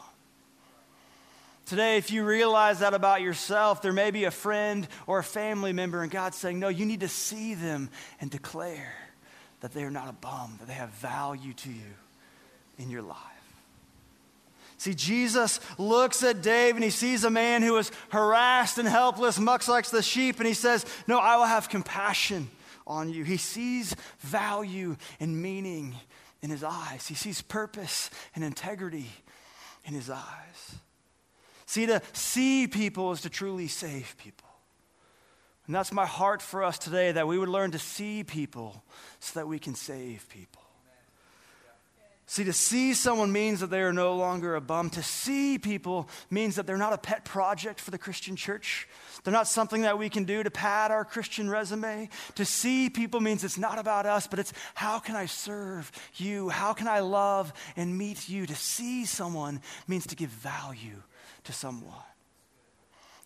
Today, 1.65 1.97
if 1.97 2.09
you 2.09 2.25
realize 2.25 2.79
that 2.79 2.95
about 2.95 3.21
yourself, 3.21 3.83
there 3.83 3.93
may 3.93 4.09
be 4.09 4.23
a 4.23 4.31
friend 4.31 4.87
or 5.05 5.19
a 5.19 5.23
family 5.23 5.71
member, 5.71 6.01
and 6.01 6.11
God's 6.11 6.35
saying, 6.35 6.59
No, 6.59 6.67
you 6.67 6.85
need 6.85 7.01
to 7.01 7.07
see 7.07 7.53
them 7.53 7.89
and 8.19 8.31
declare 8.31 8.95
that 9.61 9.73
they 9.73 9.83
are 9.83 9.91
not 9.91 10.09
a 10.09 10.13
bum, 10.13 10.55
that 10.59 10.67
they 10.67 10.73
have 10.73 10.89
value 10.89 11.53
to 11.53 11.69
you 11.69 11.93
in 12.79 12.89
your 12.89 13.03
life. 13.03 13.17
See, 14.79 14.93
Jesus 14.93 15.59
looks 15.77 16.23
at 16.23 16.41
Dave 16.41 16.75
and 16.75 16.83
he 16.83 16.89
sees 16.89 17.25
a 17.25 17.29
man 17.29 17.61
who 17.61 17.75
is 17.77 17.91
harassed 18.09 18.77
and 18.77 18.87
helpless, 18.87 19.37
much 19.37 19.67
like 19.67 19.85
the 19.85 20.01
sheep, 20.01 20.37
and 20.39 20.47
he 20.47 20.53
says, 20.53 20.85
No, 21.05 21.19
I 21.19 21.35
will 21.35 21.45
have 21.45 21.69
compassion 21.69 22.49
on 22.87 23.09
you. 23.09 23.23
He 23.23 23.37
sees 23.37 23.95
value 24.21 24.95
and 25.19 25.39
meaning 25.39 25.95
in 26.41 26.49
his 26.49 26.63
eyes. 26.63 27.07
He 27.07 27.15
sees 27.15 27.41
purpose 27.41 28.09
and 28.35 28.43
integrity 28.43 29.09
in 29.85 29.93
his 29.93 30.09
eyes. 30.09 30.75
See, 31.65 31.85
to 31.85 32.01
see 32.13 32.67
people 32.67 33.11
is 33.11 33.21
to 33.21 33.29
truly 33.29 33.67
save 33.67 34.15
people. 34.17 34.47
And 35.67 35.75
that's 35.75 35.91
my 35.91 36.07
heart 36.07 36.41
for 36.41 36.63
us 36.63 36.79
today 36.79 37.11
that 37.11 37.27
we 37.27 37.37
would 37.37 37.49
learn 37.49 37.71
to 37.71 37.79
see 37.79 38.23
people 38.23 38.83
so 39.19 39.39
that 39.39 39.47
we 39.47 39.59
can 39.59 39.75
save 39.75 40.27
people. 40.29 40.58
See, 42.29 42.43
to 42.43 42.53
see 42.53 42.93
someone 42.93 43.31
means 43.31 43.59
that 43.61 43.71
they 43.71 43.81
are 43.81 43.91
no 43.91 44.15
longer 44.15 44.53
a 44.53 44.61
bum. 44.61 44.91
To 44.91 45.01
see 45.01 45.57
people 45.57 46.07
means 46.29 46.57
that 46.57 46.67
they're 46.67 46.77
not 46.77 46.93
a 46.93 46.97
pet 46.99 47.25
project 47.25 47.81
for 47.81 47.89
the 47.89 47.97
Christian 47.97 48.35
church. 48.35 48.87
They're 49.23 49.33
not 49.33 49.47
something 49.47 49.81
that 49.81 49.97
we 49.97 50.09
can 50.09 50.25
do 50.25 50.43
to 50.43 50.51
pad 50.51 50.91
our 50.91 51.03
Christian 51.03 51.49
resume. 51.49 52.07
To 52.35 52.45
see 52.45 52.91
people 52.91 53.19
means 53.19 53.43
it's 53.43 53.57
not 53.57 53.79
about 53.79 54.05
us, 54.05 54.27
but 54.27 54.37
it's 54.37 54.53
how 54.75 54.99
can 54.99 55.15
I 55.15 55.25
serve 55.25 55.91
you? 56.17 56.49
How 56.49 56.73
can 56.73 56.87
I 56.87 56.99
love 56.99 57.51
and 57.75 57.97
meet 57.97 58.29
you? 58.29 58.45
To 58.45 58.55
see 58.55 59.05
someone 59.05 59.59
means 59.87 60.05
to 60.05 60.15
give 60.15 60.29
value 60.29 61.01
to 61.45 61.51
someone. 61.51 62.08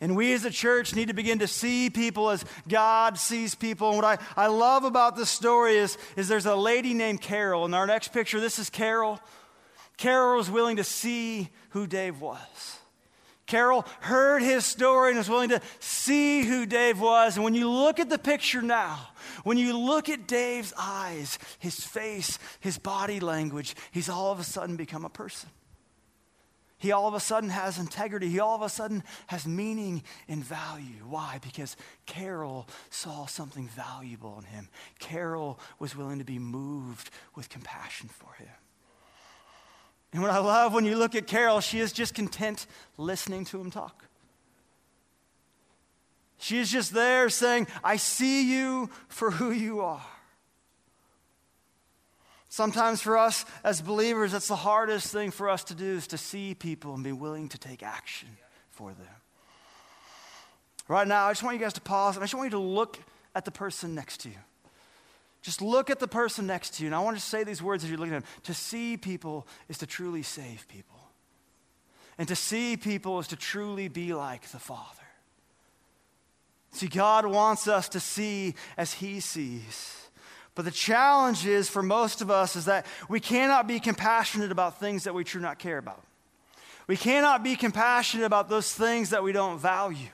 And 0.04 0.18
we 0.18 0.34
as 0.34 0.44
a 0.44 0.50
church 0.50 0.94
need 0.96 1.08
to 1.08 1.14
begin 1.14 1.40
to 1.40 1.48
see 1.48 1.90
people 1.90 2.30
as 2.30 2.44
God 2.68 3.18
sees 3.18 3.56
people. 3.56 3.88
And 3.88 3.96
what 3.96 4.20
I, 4.20 4.44
I 4.44 4.48
love 4.48 4.84
about 4.84 5.16
this 5.16 5.30
story 5.30 5.78
is, 5.78 5.98
is 6.18 6.28
there's 6.28 6.46
a 6.46 6.58
lady 6.58 6.94
named 6.94 7.22
Carol. 7.22 7.64
In 7.64 7.74
our 7.74 7.88
next 7.88 8.10
picture, 8.10 8.42
this 8.42 8.60
is 8.60 8.70
Carol. 8.70 9.22
Carol 9.96 10.36
was 10.36 10.52
willing 10.52 10.76
to 10.76 10.84
see 10.84 11.48
who 11.70 11.88
Dave 11.88 12.20
was. 12.20 12.80
Carol 13.46 13.86
heard 14.02 14.42
his 14.42 14.66
story 14.66 15.12
and 15.12 15.18
was 15.18 15.30
willing 15.30 15.48
to 15.50 15.62
see 15.80 16.44
who 16.44 16.66
Dave 16.66 17.00
was. 17.00 17.38
And 17.38 17.46
when 17.46 17.56
you 17.56 17.70
look 17.70 17.98
at 17.98 18.10
the 18.10 18.20
picture 18.20 18.62
now, 18.62 19.08
when 19.46 19.58
you 19.58 19.78
look 19.78 20.10
at 20.10 20.28
Dave's 20.28 20.74
eyes, 20.78 21.40
his 21.60 21.80
face, 21.80 22.40
his 22.60 22.78
body 22.78 23.22
language, 23.22 23.74
he's 23.94 24.10
all 24.10 24.34
of 24.34 24.40
a 24.42 24.44
sudden 24.44 24.76
become 24.76 25.06
a 25.06 25.10
person. 25.10 25.50
He 26.84 26.92
all 26.92 27.08
of 27.08 27.14
a 27.14 27.20
sudden 27.22 27.50
has 27.50 27.80
integrity. 27.80 28.28
He 28.28 28.42
all 28.42 28.56
of 28.56 28.62
a 28.62 28.68
sudden 28.68 29.06
has 29.28 29.48
meaning 29.48 30.04
and 30.28 30.44
value. 30.44 31.06
Why? 31.08 31.40
Because 31.42 31.78
Carol 32.06 32.68
saw 32.90 33.26
something 33.26 33.70
valuable 33.70 34.38
in 34.40 34.44
him. 34.44 34.68
Carol 35.00 35.62
was 35.80 35.96
willing 35.96 36.20
to 36.20 36.26
be 36.26 36.40
moved 36.40 37.10
with 37.36 37.48
compassion 37.48 38.10
for 38.10 38.34
him. 38.34 38.52
And 40.12 40.22
what 40.22 40.32
I 40.32 40.40
love 40.40 40.74
when 40.74 40.84
you 40.84 40.98
look 40.98 41.16
at 41.16 41.26
Carol, 41.26 41.62
she 41.62 41.80
is 41.80 41.94
just 41.94 42.16
content 42.16 42.68
listening 42.98 43.46
to 43.46 43.62
him 43.62 43.72
talk. 43.72 44.04
She 46.38 46.60
is 46.60 46.70
just 46.70 46.94
there 46.94 47.30
saying, 47.30 47.68
I 47.82 47.96
see 47.96 48.44
you 48.54 48.90
for 49.08 49.32
who 49.32 49.52
you 49.52 49.80
are. 49.80 50.06
Sometimes 52.54 53.02
for 53.02 53.18
us 53.18 53.46
as 53.64 53.82
believers, 53.82 54.32
that's 54.32 54.48
the 54.48 54.56
hardest 54.56 55.12
thing 55.12 55.32
for 55.32 55.50
us 55.50 55.64
to 55.64 55.74
do 55.74 55.96
is 55.96 56.06
to 56.06 56.20
see 56.20 56.54
people 56.54 56.94
and 56.94 57.04
be 57.04 57.12
willing 57.12 57.50
to 57.50 57.58
take 57.58 57.82
action 57.82 58.28
for 58.70 58.92
them. 58.92 59.08
Right 60.88 61.08
now, 61.08 61.26
I 61.26 61.32
just 61.32 61.42
want 61.42 61.58
you 61.58 61.64
guys 61.64 61.74
to 61.74 61.82
pause 61.82 62.16
and 62.16 62.22
I 62.22 62.26
just 62.26 62.36
want 62.36 62.46
you 62.46 62.60
to 62.60 62.64
look 62.64 63.00
at 63.34 63.46
the 63.46 63.50
person 63.50 63.96
next 63.96 64.20
to 64.20 64.30
you. 64.30 64.36
Just 65.42 65.64
look 65.64 65.90
at 65.90 66.00
the 66.00 66.08
person 66.08 66.46
next 66.46 66.76
to 66.76 66.84
you. 66.84 66.90
And 66.90 66.96
I 66.96 67.00
want 67.00 67.18
to 67.18 67.24
say 67.24 67.44
these 67.44 67.60
words 67.60 67.84
as 67.84 67.90
you're 67.90 67.98
looking 67.98 68.14
at 68.14 68.22
them. 68.22 68.32
To 68.44 68.54
see 68.54 68.98
people 68.98 69.48
is 69.68 69.80
to 69.80 69.88
truly 69.88 70.22
save 70.22 70.68
people. 70.68 71.00
And 72.20 72.28
to 72.28 72.36
see 72.36 72.78
people 72.78 73.18
is 73.18 73.30
to 73.30 73.36
truly 73.36 73.88
be 73.88 74.14
like 74.14 74.48
the 74.50 74.60
Father. 74.60 75.08
See, 76.70 76.88
God 76.88 77.26
wants 77.26 77.68
us 77.68 77.90
to 77.90 78.00
see 78.00 78.54
as 78.78 78.94
He 78.94 79.22
sees. 79.22 80.03
But 80.56 80.66
the 80.66 80.72
challenge 80.72 81.46
is 81.46 81.68
for 81.68 81.82
most 81.82 82.22
of 82.22 82.30
us 82.30 82.56
is 82.56 82.66
that 82.66 82.86
we 83.10 83.20
cannot 83.20 83.68
be 83.68 83.80
compassionate 83.80 84.52
about 84.52 84.80
things 84.80 85.06
that 85.06 85.14
we 85.14 85.24
do 85.24 85.40
not 85.40 85.58
care 85.58 85.78
about. 85.78 86.04
We 86.86 86.98
cannot 86.98 87.44
be 87.44 87.56
compassionate 87.56 88.26
about 88.26 88.50
those 88.50 88.72
things 88.72 89.12
that 89.12 89.24
we 89.24 89.32
don't 89.32 89.58
value. 89.58 90.10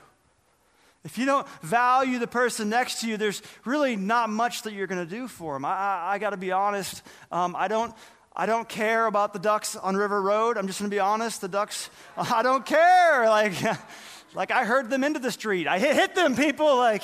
If 1.04 1.16
you 1.16 1.24
don't 1.24 1.48
value 1.62 2.18
the 2.18 2.26
person 2.26 2.68
next 2.68 3.00
to 3.00 3.08
you, 3.08 3.16
there's 3.16 3.42
really 3.64 3.96
not 3.96 4.28
much 4.28 4.62
that 4.62 4.74
you're 4.74 4.86
going 4.86 5.06
to 5.06 5.10
do 5.10 5.28
for 5.28 5.54
them. 5.54 5.64
I, 5.64 5.70
I, 5.70 6.12
I 6.12 6.18
got 6.18 6.30
to 6.30 6.36
be 6.36 6.52
honest. 6.52 7.02
Um, 7.32 7.56
I 7.56 7.68
don't. 7.68 7.94
I 8.34 8.46
don't 8.46 8.68
care 8.68 9.06
about 9.06 9.32
the 9.32 9.40
ducks 9.40 9.74
on 9.74 9.96
River 9.96 10.22
Road. 10.22 10.56
I'm 10.56 10.68
just 10.68 10.78
going 10.78 10.88
to 10.88 10.94
be 10.94 11.00
honest. 11.00 11.40
The 11.40 11.48
ducks, 11.48 11.90
I 12.16 12.42
don't 12.42 12.64
care. 12.64 13.28
Like, 13.28 13.54
like 14.34 14.52
I 14.52 14.64
heard 14.64 14.88
them 14.88 15.02
into 15.02 15.18
the 15.18 15.32
street. 15.32 15.66
I 15.66 15.80
hit, 15.80 15.96
hit 15.96 16.14
them, 16.14 16.36
people. 16.36 16.76
Like, 16.76 17.02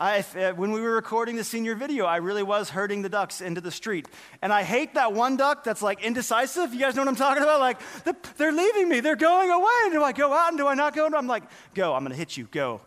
I, 0.00 0.24
uh, 0.34 0.54
when 0.54 0.72
we 0.72 0.80
were 0.80 0.94
recording 0.94 1.36
the 1.36 1.44
senior 1.44 1.74
video, 1.74 2.06
I 2.06 2.16
really 2.16 2.42
was 2.42 2.70
herding 2.70 3.02
the 3.02 3.10
ducks 3.10 3.42
into 3.42 3.60
the 3.60 3.70
street. 3.70 4.08
And 4.40 4.50
I 4.50 4.62
hate 4.62 4.94
that 4.94 5.12
one 5.12 5.36
duck 5.36 5.62
that's 5.62 5.82
like 5.82 6.02
indecisive. 6.02 6.72
You 6.72 6.80
guys 6.80 6.94
know 6.94 7.02
what 7.02 7.08
I'm 7.08 7.16
talking 7.16 7.42
about? 7.42 7.60
Like, 7.60 7.78
the, 8.04 8.16
they're 8.38 8.50
leaving 8.50 8.88
me, 8.88 9.00
they're 9.00 9.14
going 9.14 9.50
away. 9.50 9.90
Do 9.92 10.02
I 10.02 10.12
go 10.12 10.32
out 10.32 10.48
and 10.48 10.56
do 10.56 10.66
I 10.66 10.72
not 10.72 10.96
go? 10.96 11.06
I'm 11.06 11.26
like, 11.26 11.42
go, 11.74 11.92
I'm 11.92 12.00
going 12.02 12.12
to 12.12 12.16
hit 12.16 12.34
you, 12.38 12.48
go. 12.50 12.80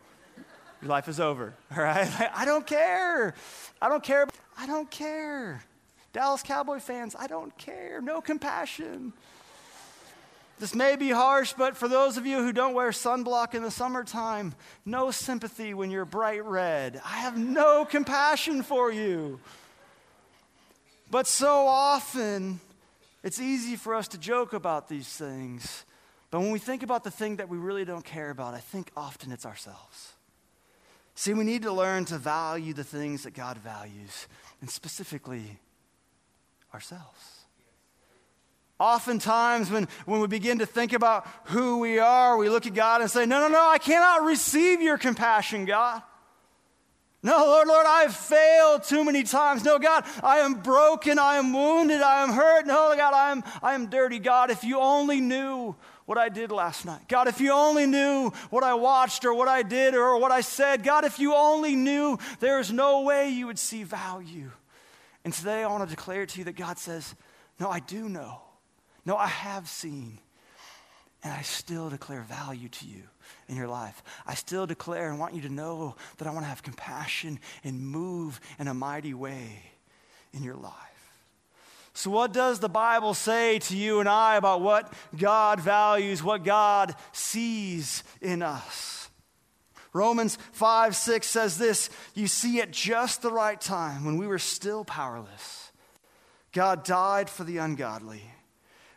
Your 0.81 0.89
life 0.89 1.07
is 1.07 1.19
over, 1.19 1.53
all 1.77 1.83
right? 1.83 2.09
I 2.33 2.45
don't 2.45 2.65
care. 2.65 3.35
I 3.79 3.89
don't 3.89 4.03
care. 4.03 4.27
I 4.57 4.65
don't 4.65 4.89
care. 4.89 5.63
Dallas 6.13 6.41
Cowboy 6.41 6.79
fans, 6.79 7.15
I 7.17 7.27
don't 7.27 7.55
care. 7.59 8.01
No 8.01 8.21
compassion. 8.21 9.13
This 10.63 10.73
may 10.73 10.95
be 10.95 11.09
harsh, 11.09 11.51
but 11.51 11.75
for 11.75 11.89
those 11.89 12.15
of 12.15 12.25
you 12.25 12.37
who 12.37 12.53
don't 12.53 12.73
wear 12.73 12.91
sunblock 12.91 13.53
in 13.53 13.63
the 13.63 13.69
summertime, 13.69 14.55
no 14.85 15.11
sympathy 15.11 15.73
when 15.73 15.91
you're 15.91 16.05
bright 16.05 16.45
red. 16.45 17.01
I 17.03 17.17
have 17.17 17.37
no 17.37 17.83
compassion 17.83 18.63
for 18.63 18.89
you. 18.89 19.41
But 21.11 21.27
so 21.27 21.67
often, 21.67 22.61
it's 23.23 23.41
easy 23.41 23.75
for 23.75 23.93
us 23.93 24.07
to 24.07 24.17
joke 24.17 24.53
about 24.53 24.87
these 24.87 25.09
things. 25.09 25.83
But 26.31 26.39
when 26.39 26.51
we 26.51 26.59
think 26.59 26.81
about 26.81 27.03
the 27.03 27.11
thing 27.11 27.35
that 27.35 27.49
we 27.49 27.57
really 27.57 27.83
don't 27.83 28.05
care 28.05 28.29
about, 28.29 28.53
I 28.53 28.59
think 28.61 28.89
often 28.95 29.33
it's 29.33 29.45
ourselves. 29.45 30.13
See, 31.13 31.33
we 31.33 31.43
need 31.43 31.63
to 31.63 31.73
learn 31.73 32.05
to 32.05 32.17
value 32.17 32.73
the 32.73 32.85
things 32.85 33.23
that 33.23 33.33
God 33.33 33.57
values, 33.57 34.29
and 34.61 34.69
specifically 34.69 35.59
ourselves. 36.73 37.32
Oftentimes, 38.83 39.71
when, 39.71 39.87
when 40.05 40.19
we 40.19 40.27
begin 40.27 40.59
to 40.59 40.65
think 40.65 40.91
about 40.91 41.25
who 41.45 41.79
we 41.79 41.99
are, 41.99 42.35
we 42.35 42.49
look 42.49 42.67
at 42.67 42.73
God 42.73 42.99
and 42.99 43.09
say, 43.09 43.25
No, 43.25 43.39
no, 43.39 43.47
no, 43.47 43.65
I 43.65 43.77
cannot 43.77 44.23
receive 44.23 44.81
your 44.81 44.97
compassion, 44.97 45.63
God. 45.63 46.01
No, 47.25 47.37
Lord, 47.37 47.69
Lord, 47.69 47.85
I 47.87 48.01
have 48.01 48.13
failed 48.13 48.83
too 48.83 49.05
many 49.05 49.23
times. 49.23 49.63
No, 49.63 49.79
God, 49.79 50.03
I 50.21 50.39
am 50.39 50.55
broken. 50.55 51.17
I 51.17 51.37
am 51.37 51.53
wounded. 51.53 52.01
I 52.01 52.23
am 52.23 52.33
hurt. 52.33 52.67
No, 52.67 52.93
God, 52.97 53.13
I 53.13 53.31
am, 53.31 53.43
I 53.61 53.73
am 53.73 53.85
dirty. 53.85 54.19
God, 54.19 54.51
if 54.51 54.65
you 54.65 54.77
only 54.79 55.21
knew 55.21 55.77
what 56.03 56.17
I 56.17 56.27
did 56.27 56.51
last 56.51 56.83
night. 56.85 57.07
God, 57.07 57.29
if 57.29 57.39
you 57.39 57.53
only 57.53 57.85
knew 57.85 58.33
what 58.49 58.65
I 58.65 58.73
watched 58.73 59.23
or 59.23 59.33
what 59.33 59.47
I 59.47 59.63
did 59.63 59.95
or 59.95 60.19
what 60.19 60.33
I 60.33 60.41
said. 60.41 60.83
God, 60.83 61.05
if 61.05 61.19
you 61.19 61.33
only 61.33 61.77
knew, 61.77 62.19
there 62.41 62.59
is 62.59 62.69
no 62.69 63.03
way 63.03 63.29
you 63.29 63.47
would 63.47 63.59
see 63.59 63.83
value. 63.83 64.51
And 65.23 65.33
today 65.33 65.63
I 65.63 65.67
want 65.67 65.89
to 65.89 65.95
declare 65.95 66.25
to 66.25 66.37
you 66.39 66.43
that 66.43 66.57
God 66.57 66.77
says, 66.77 67.15
No, 67.61 67.69
I 67.69 67.79
do 67.79 68.09
know. 68.09 68.41
No, 69.05 69.17
I 69.17 69.27
have 69.27 69.67
seen. 69.67 70.19
And 71.23 71.31
I 71.31 71.41
still 71.41 71.89
declare 71.89 72.21
value 72.21 72.67
to 72.67 72.85
you 72.85 73.03
in 73.47 73.55
your 73.55 73.67
life. 73.67 74.03
I 74.27 74.33
still 74.33 74.65
declare 74.65 75.09
and 75.09 75.19
want 75.19 75.33
you 75.33 75.41
to 75.41 75.49
know 75.49 75.95
that 76.17 76.27
I 76.27 76.31
want 76.31 76.43
to 76.43 76.49
have 76.49 76.63
compassion 76.63 77.39
and 77.63 77.79
move 77.79 78.41
in 78.59 78.67
a 78.67 78.73
mighty 78.73 79.13
way 79.13 79.63
in 80.33 80.43
your 80.43 80.55
life. 80.55 80.73
So, 81.93 82.09
what 82.09 82.33
does 82.33 82.59
the 82.59 82.69
Bible 82.69 83.13
say 83.13 83.59
to 83.59 83.77
you 83.77 83.99
and 83.99 84.09
I 84.09 84.35
about 84.35 84.61
what 84.61 84.91
God 85.15 85.59
values, 85.59 86.23
what 86.23 86.43
God 86.43 86.95
sees 87.11 88.03
in 88.19 88.41
us? 88.41 89.09
Romans 89.93 90.39
5 90.53 90.95
6 90.95 91.25
says 91.25 91.57
this 91.57 91.89
You 92.15 92.27
see, 92.27 92.59
at 92.61 92.71
just 92.71 93.21
the 93.21 93.31
right 93.31 93.61
time, 93.61 94.05
when 94.05 94.17
we 94.17 94.27
were 94.27 94.39
still 94.39 94.83
powerless, 94.83 95.71
God 96.51 96.83
died 96.83 97.29
for 97.29 97.43
the 97.43 97.59
ungodly. 97.59 98.23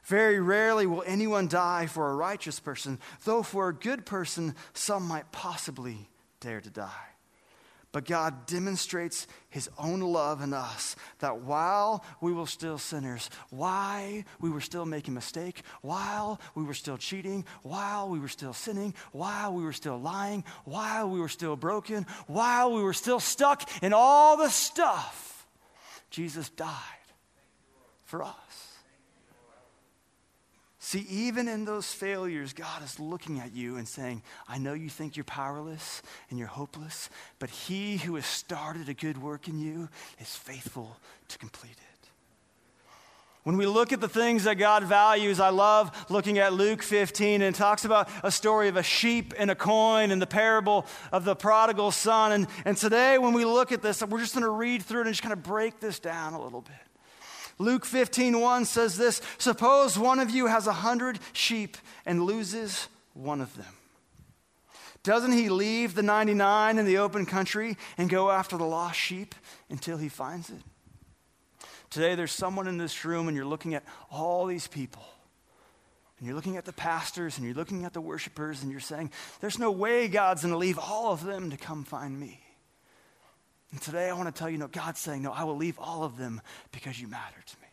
Very 0.06 0.38
rarely 0.38 0.86
will 0.86 1.02
anyone 1.04 1.48
die 1.48 1.86
for 1.86 2.10
a 2.10 2.14
righteous 2.14 2.60
person, 2.60 3.00
though 3.24 3.42
for 3.42 3.68
a 3.68 3.74
good 3.74 4.06
person, 4.06 4.54
some 4.72 5.02
might 5.02 5.32
possibly 5.32 6.08
dare 6.38 6.60
to 6.60 6.70
die. 6.70 7.08
But 7.90 8.04
God 8.04 8.46
demonstrates 8.46 9.26
his 9.48 9.68
own 9.78 10.00
love 10.00 10.42
in 10.42 10.52
us 10.52 10.94
that 11.18 11.38
while 11.38 12.04
we 12.20 12.32
were 12.32 12.46
still 12.46 12.78
sinners, 12.78 13.30
while 13.50 14.22
we 14.40 14.48
were 14.48 14.60
still 14.60 14.86
making 14.86 15.14
mistake, 15.14 15.62
while 15.82 16.40
we 16.54 16.62
were 16.62 16.74
still 16.74 16.98
cheating, 16.98 17.44
while 17.62 18.08
we 18.08 18.20
were 18.20 18.28
still 18.28 18.52
sinning, 18.52 18.94
while 19.10 19.54
we 19.54 19.64
were 19.64 19.72
still 19.72 19.98
lying, 19.98 20.44
while 20.64 21.10
we 21.10 21.18
were 21.18 21.28
still 21.28 21.56
broken, 21.56 22.06
while 22.28 22.72
we 22.72 22.82
were 22.82 22.92
still 22.92 23.18
stuck 23.18 23.68
in 23.82 23.92
all 23.92 24.36
the 24.36 24.50
stuff, 24.50 25.48
Jesus 26.10 26.48
died 26.50 26.70
for 28.04 28.22
us. 28.22 28.65
See, 30.86 31.04
even 31.10 31.48
in 31.48 31.64
those 31.64 31.92
failures, 31.92 32.52
God 32.52 32.80
is 32.84 33.00
looking 33.00 33.40
at 33.40 33.52
you 33.52 33.76
and 33.76 33.88
saying, 33.88 34.22
I 34.46 34.58
know 34.58 34.72
you 34.72 34.88
think 34.88 35.16
you're 35.16 35.24
powerless 35.24 36.00
and 36.30 36.38
you're 36.38 36.46
hopeless, 36.46 37.10
but 37.40 37.50
he 37.50 37.96
who 37.96 38.14
has 38.14 38.24
started 38.24 38.88
a 38.88 38.94
good 38.94 39.20
work 39.20 39.48
in 39.48 39.58
you 39.58 39.88
is 40.20 40.36
faithful 40.36 40.96
to 41.26 41.38
complete 41.38 41.72
it. 41.72 42.08
When 43.42 43.56
we 43.56 43.66
look 43.66 43.92
at 43.92 44.00
the 44.00 44.08
things 44.08 44.44
that 44.44 44.58
God 44.58 44.84
values, 44.84 45.40
I 45.40 45.48
love 45.48 46.06
looking 46.08 46.38
at 46.38 46.52
Luke 46.52 46.84
15 46.84 47.42
and 47.42 47.52
talks 47.52 47.84
about 47.84 48.08
a 48.22 48.30
story 48.30 48.68
of 48.68 48.76
a 48.76 48.84
sheep 48.84 49.34
and 49.36 49.50
a 49.50 49.56
coin 49.56 50.12
and 50.12 50.22
the 50.22 50.26
parable 50.28 50.86
of 51.10 51.24
the 51.24 51.34
prodigal 51.34 51.90
son. 51.90 52.30
And, 52.30 52.46
and 52.64 52.76
today, 52.76 53.18
when 53.18 53.32
we 53.32 53.44
look 53.44 53.72
at 53.72 53.82
this, 53.82 54.04
we're 54.04 54.20
just 54.20 54.34
going 54.34 54.44
to 54.44 54.50
read 54.50 54.84
through 54.84 55.00
it 55.00 55.06
and 55.06 55.14
just 55.14 55.22
kind 55.24 55.32
of 55.32 55.42
break 55.42 55.80
this 55.80 55.98
down 55.98 56.34
a 56.34 56.40
little 56.40 56.60
bit. 56.60 56.85
Luke 57.58 57.84
15, 57.84 58.40
1 58.40 58.64
says 58.64 58.96
this 58.96 59.22
Suppose 59.38 59.98
one 59.98 60.18
of 60.18 60.30
you 60.30 60.46
has 60.46 60.66
a 60.66 60.72
hundred 60.72 61.18
sheep 61.32 61.76
and 62.04 62.22
loses 62.22 62.88
one 63.14 63.40
of 63.40 63.56
them. 63.56 63.74
Doesn't 65.02 65.32
he 65.32 65.48
leave 65.48 65.94
the 65.94 66.02
99 66.02 66.78
in 66.78 66.84
the 66.84 66.98
open 66.98 67.26
country 67.26 67.76
and 67.96 68.10
go 68.10 68.30
after 68.30 68.56
the 68.56 68.64
lost 68.64 68.98
sheep 68.98 69.34
until 69.70 69.96
he 69.96 70.08
finds 70.08 70.50
it? 70.50 70.60
Today, 71.90 72.14
there's 72.16 72.32
someone 72.32 72.66
in 72.66 72.78
this 72.78 73.04
room, 73.04 73.28
and 73.28 73.36
you're 73.36 73.46
looking 73.46 73.74
at 73.74 73.84
all 74.10 74.46
these 74.46 74.66
people. 74.66 75.04
And 76.18 76.26
you're 76.26 76.34
looking 76.34 76.56
at 76.56 76.64
the 76.64 76.72
pastors 76.72 77.36
and 77.36 77.46
you're 77.46 77.54
looking 77.54 77.84
at 77.84 77.92
the 77.92 78.00
worshipers, 78.00 78.62
and 78.62 78.70
you're 78.70 78.80
saying, 78.80 79.12
There's 79.40 79.58
no 79.58 79.70
way 79.70 80.08
God's 80.08 80.42
going 80.42 80.52
to 80.52 80.58
leave 80.58 80.78
all 80.78 81.12
of 81.12 81.24
them 81.24 81.50
to 81.50 81.56
come 81.56 81.84
find 81.84 82.18
me. 82.18 82.40
And 83.76 83.82
today 83.82 84.08
I 84.08 84.14
want 84.14 84.34
to 84.34 84.38
tell 84.38 84.48
you, 84.48 84.56
no, 84.56 84.68
God's 84.68 85.00
saying, 85.00 85.20
no, 85.20 85.32
I 85.32 85.44
will 85.44 85.58
leave 85.58 85.78
all 85.78 86.02
of 86.02 86.16
them 86.16 86.40
because 86.72 86.98
you 86.98 87.08
matter 87.08 87.36
to 87.44 87.56
me. 87.60 87.68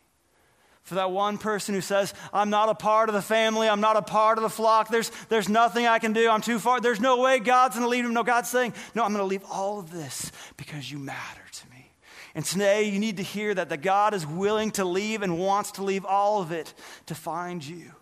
For 0.82 0.96
that 0.96 1.10
one 1.10 1.38
person 1.38 1.74
who 1.74 1.80
says, 1.80 2.12
I'm 2.30 2.50
not 2.50 2.68
a 2.68 2.74
part 2.74 3.08
of 3.08 3.14
the 3.14 3.22
family, 3.22 3.70
I'm 3.70 3.80
not 3.80 3.96
a 3.96 4.02
part 4.02 4.36
of 4.36 4.42
the 4.42 4.50
flock, 4.50 4.90
there's, 4.90 5.10
there's 5.30 5.48
nothing 5.48 5.86
I 5.86 5.98
can 5.98 6.12
do, 6.12 6.28
I'm 6.28 6.42
too 6.42 6.58
far, 6.58 6.78
there's 6.78 7.00
no 7.00 7.20
way 7.20 7.38
God's 7.38 7.76
going 7.76 7.86
to 7.86 7.88
leave 7.88 8.04
them. 8.04 8.12
No, 8.12 8.22
God's 8.22 8.50
saying, 8.50 8.74
no, 8.94 9.02
I'm 9.02 9.14
going 9.14 9.22
to 9.22 9.26
leave 9.26 9.46
all 9.50 9.78
of 9.78 9.90
this 9.92 10.30
because 10.58 10.92
you 10.92 10.98
matter 10.98 11.40
to 11.50 11.70
me. 11.70 11.90
And 12.34 12.44
today 12.44 12.82
you 12.82 12.98
need 12.98 13.16
to 13.16 13.22
hear 13.22 13.54
that, 13.54 13.70
that 13.70 13.80
God 13.80 14.12
is 14.12 14.26
willing 14.26 14.72
to 14.72 14.84
leave 14.84 15.22
and 15.22 15.38
wants 15.38 15.70
to 15.72 15.82
leave 15.82 16.04
all 16.04 16.42
of 16.42 16.52
it 16.52 16.74
to 17.06 17.14
find 17.14 17.64
you. 17.64 17.92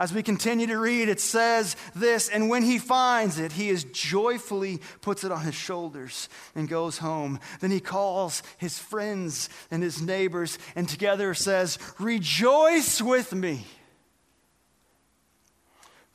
As 0.00 0.14
we 0.14 0.22
continue 0.22 0.66
to 0.66 0.78
read, 0.78 1.10
it 1.10 1.20
says 1.20 1.76
this 1.94 2.30
And 2.30 2.48
when 2.48 2.62
he 2.62 2.78
finds 2.78 3.38
it, 3.38 3.52
he 3.52 3.68
is 3.68 3.84
joyfully 3.84 4.80
puts 5.02 5.24
it 5.24 5.30
on 5.30 5.42
his 5.42 5.54
shoulders 5.54 6.30
and 6.54 6.70
goes 6.70 6.96
home. 6.98 7.38
Then 7.60 7.70
he 7.70 7.80
calls 7.80 8.42
his 8.56 8.78
friends 8.78 9.50
and 9.70 9.82
his 9.82 10.00
neighbors 10.00 10.58
and 10.74 10.88
together 10.88 11.34
says, 11.34 11.78
Rejoice 11.98 13.02
with 13.02 13.34
me, 13.34 13.66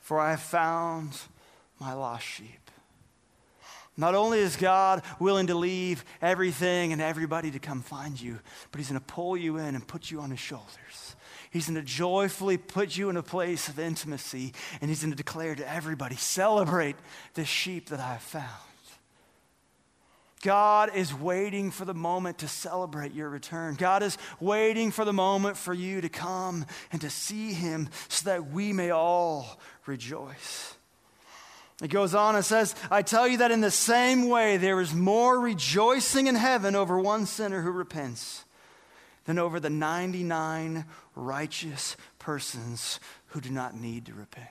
for 0.00 0.18
I 0.18 0.30
have 0.30 0.42
found 0.42 1.20
my 1.78 1.92
lost 1.92 2.26
sheep. 2.26 2.72
Not 3.96 4.14
only 4.14 4.40
is 4.40 4.56
God 4.56 5.02
willing 5.18 5.46
to 5.46 5.54
leave 5.54 6.04
everything 6.20 6.92
and 6.92 7.00
everybody 7.00 7.50
to 7.52 7.58
come 7.58 7.80
find 7.80 8.20
you, 8.20 8.38
but 8.70 8.78
He's 8.78 8.90
going 8.90 9.00
to 9.00 9.06
pull 9.06 9.36
you 9.36 9.56
in 9.56 9.74
and 9.74 9.86
put 9.86 10.10
you 10.10 10.20
on 10.20 10.30
His 10.30 10.40
shoulders. 10.40 11.16
He's 11.50 11.68
going 11.68 11.76
to 11.76 11.82
joyfully 11.82 12.58
put 12.58 12.96
you 12.96 13.08
in 13.08 13.16
a 13.16 13.22
place 13.22 13.68
of 13.68 13.78
intimacy, 13.78 14.52
and 14.80 14.90
He's 14.90 15.00
going 15.00 15.12
to 15.12 15.16
declare 15.16 15.54
to 15.54 15.72
everybody, 15.72 16.16
celebrate 16.16 16.96
this 17.34 17.48
sheep 17.48 17.88
that 17.88 18.00
I 18.00 18.12
have 18.12 18.22
found. 18.22 18.50
God 20.42 20.94
is 20.94 21.14
waiting 21.14 21.70
for 21.70 21.86
the 21.86 21.94
moment 21.94 22.38
to 22.38 22.48
celebrate 22.48 23.14
your 23.14 23.30
return. 23.30 23.74
God 23.74 24.02
is 24.02 24.18
waiting 24.38 24.90
for 24.90 25.04
the 25.04 25.12
moment 25.12 25.56
for 25.56 25.72
you 25.72 26.02
to 26.02 26.10
come 26.10 26.66
and 26.92 27.00
to 27.00 27.10
see 27.10 27.54
Him 27.54 27.88
so 28.08 28.28
that 28.28 28.50
we 28.50 28.74
may 28.74 28.90
all 28.90 29.58
rejoice. 29.86 30.75
It 31.82 31.88
goes 31.88 32.14
on 32.14 32.36
and 32.36 32.44
says, 32.44 32.74
I 32.90 33.02
tell 33.02 33.28
you 33.28 33.38
that 33.38 33.50
in 33.50 33.60
the 33.60 33.70
same 33.70 34.28
way 34.28 34.56
there 34.56 34.80
is 34.80 34.94
more 34.94 35.38
rejoicing 35.38 36.26
in 36.26 36.34
heaven 36.34 36.74
over 36.74 36.98
one 36.98 37.26
sinner 37.26 37.60
who 37.60 37.70
repents 37.70 38.44
than 39.26 39.38
over 39.38 39.60
the 39.60 39.68
99 39.68 40.86
righteous 41.14 41.96
persons 42.18 42.98
who 43.28 43.40
do 43.40 43.50
not 43.50 43.74
need 43.74 44.06
to 44.06 44.14
repent. 44.14 44.48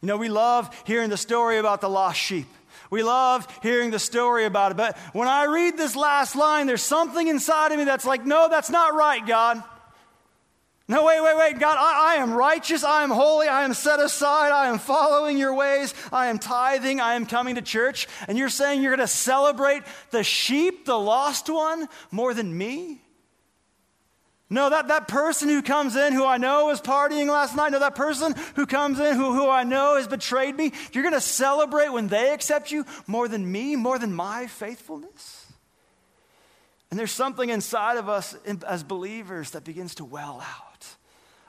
You 0.00 0.06
know, 0.06 0.16
we 0.16 0.28
love 0.28 0.70
hearing 0.86 1.10
the 1.10 1.16
story 1.16 1.58
about 1.58 1.80
the 1.80 1.90
lost 1.90 2.20
sheep. 2.20 2.46
We 2.90 3.02
love 3.02 3.46
hearing 3.60 3.90
the 3.90 3.98
story 3.98 4.44
about 4.44 4.70
it. 4.70 4.76
But 4.76 4.96
when 5.12 5.26
I 5.26 5.44
read 5.44 5.76
this 5.76 5.96
last 5.96 6.36
line, 6.36 6.66
there's 6.66 6.82
something 6.82 7.26
inside 7.26 7.72
of 7.72 7.78
me 7.78 7.84
that's 7.84 8.04
like, 8.04 8.24
no, 8.24 8.48
that's 8.48 8.70
not 8.70 8.94
right, 8.94 9.26
God. 9.26 9.62
No, 10.90 11.04
wait, 11.04 11.22
wait, 11.22 11.36
wait. 11.36 11.58
God, 11.58 11.76
I, 11.78 12.14
I, 12.14 12.22
am 12.22 12.32
righteous. 12.32 12.82
I 12.82 13.02
am 13.02 13.10
holy. 13.10 13.46
I 13.46 13.64
am 13.64 13.74
set 13.74 14.00
aside. 14.00 14.52
I 14.52 14.68
am 14.68 14.78
following 14.78 15.36
your 15.36 15.52
ways. 15.52 15.92
I 16.10 16.28
am 16.28 16.38
tithing. 16.38 16.98
I 16.98 17.12
am 17.14 17.26
coming 17.26 17.56
to 17.56 17.62
church. 17.62 18.08
And 18.26 18.38
you're 18.38 18.48
saying 18.48 18.80
you're 18.80 18.96
going 18.96 19.06
to 19.06 19.12
celebrate 19.12 19.82
the 20.12 20.24
sheep, 20.24 20.86
the 20.86 20.98
lost 20.98 21.50
one, 21.50 21.88
more 22.10 22.32
than 22.32 22.56
me? 22.56 23.02
No, 24.48 24.70
that, 24.70 24.88
that 24.88 25.08
person 25.08 25.50
who 25.50 25.60
comes 25.60 25.94
in 25.94 26.14
who 26.14 26.24
I 26.24 26.38
know 26.38 26.68
was 26.68 26.80
partying 26.80 27.26
last 27.26 27.54
night. 27.54 27.70
No, 27.70 27.80
that 27.80 27.94
person 27.94 28.34
who 28.56 28.64
comes 28.64 28.98
in 28.98 29.14
who, 29.14 29.34
who 29.34 29.46
I 29.46 29.64
know 29.64 29.96
has 29.96 30.08
betrayed 30.08 30.56
me. 30.56 30.72
You're 30.92 31.04
going 31.04 31.12
to 31.12 31.20
celebrate 31.20 31.90
when 31.90 32.08
they 32.08 32.32
accept 32.32 32.72
you 32.72 32.86
more 33.06 33.28
than 33.28 33.52
me, 33.52 33.76
more 33.76 33.98
than 33.98 34.14
my 34.14 34.46
faithfulness? 34.46 35.52
And 36.90 36.98
there's 36.98 37.12
something 37.12 37.50
inside 37.50 37.98
of 37.98 38.08
us 38.08 38.34
as 38.66 38.82
believers 38.82 39.50
that 39.50 39.64
begins 39.64 39.96
to 39.96 40.06
well 40.06 40.40
out 40.40 40.67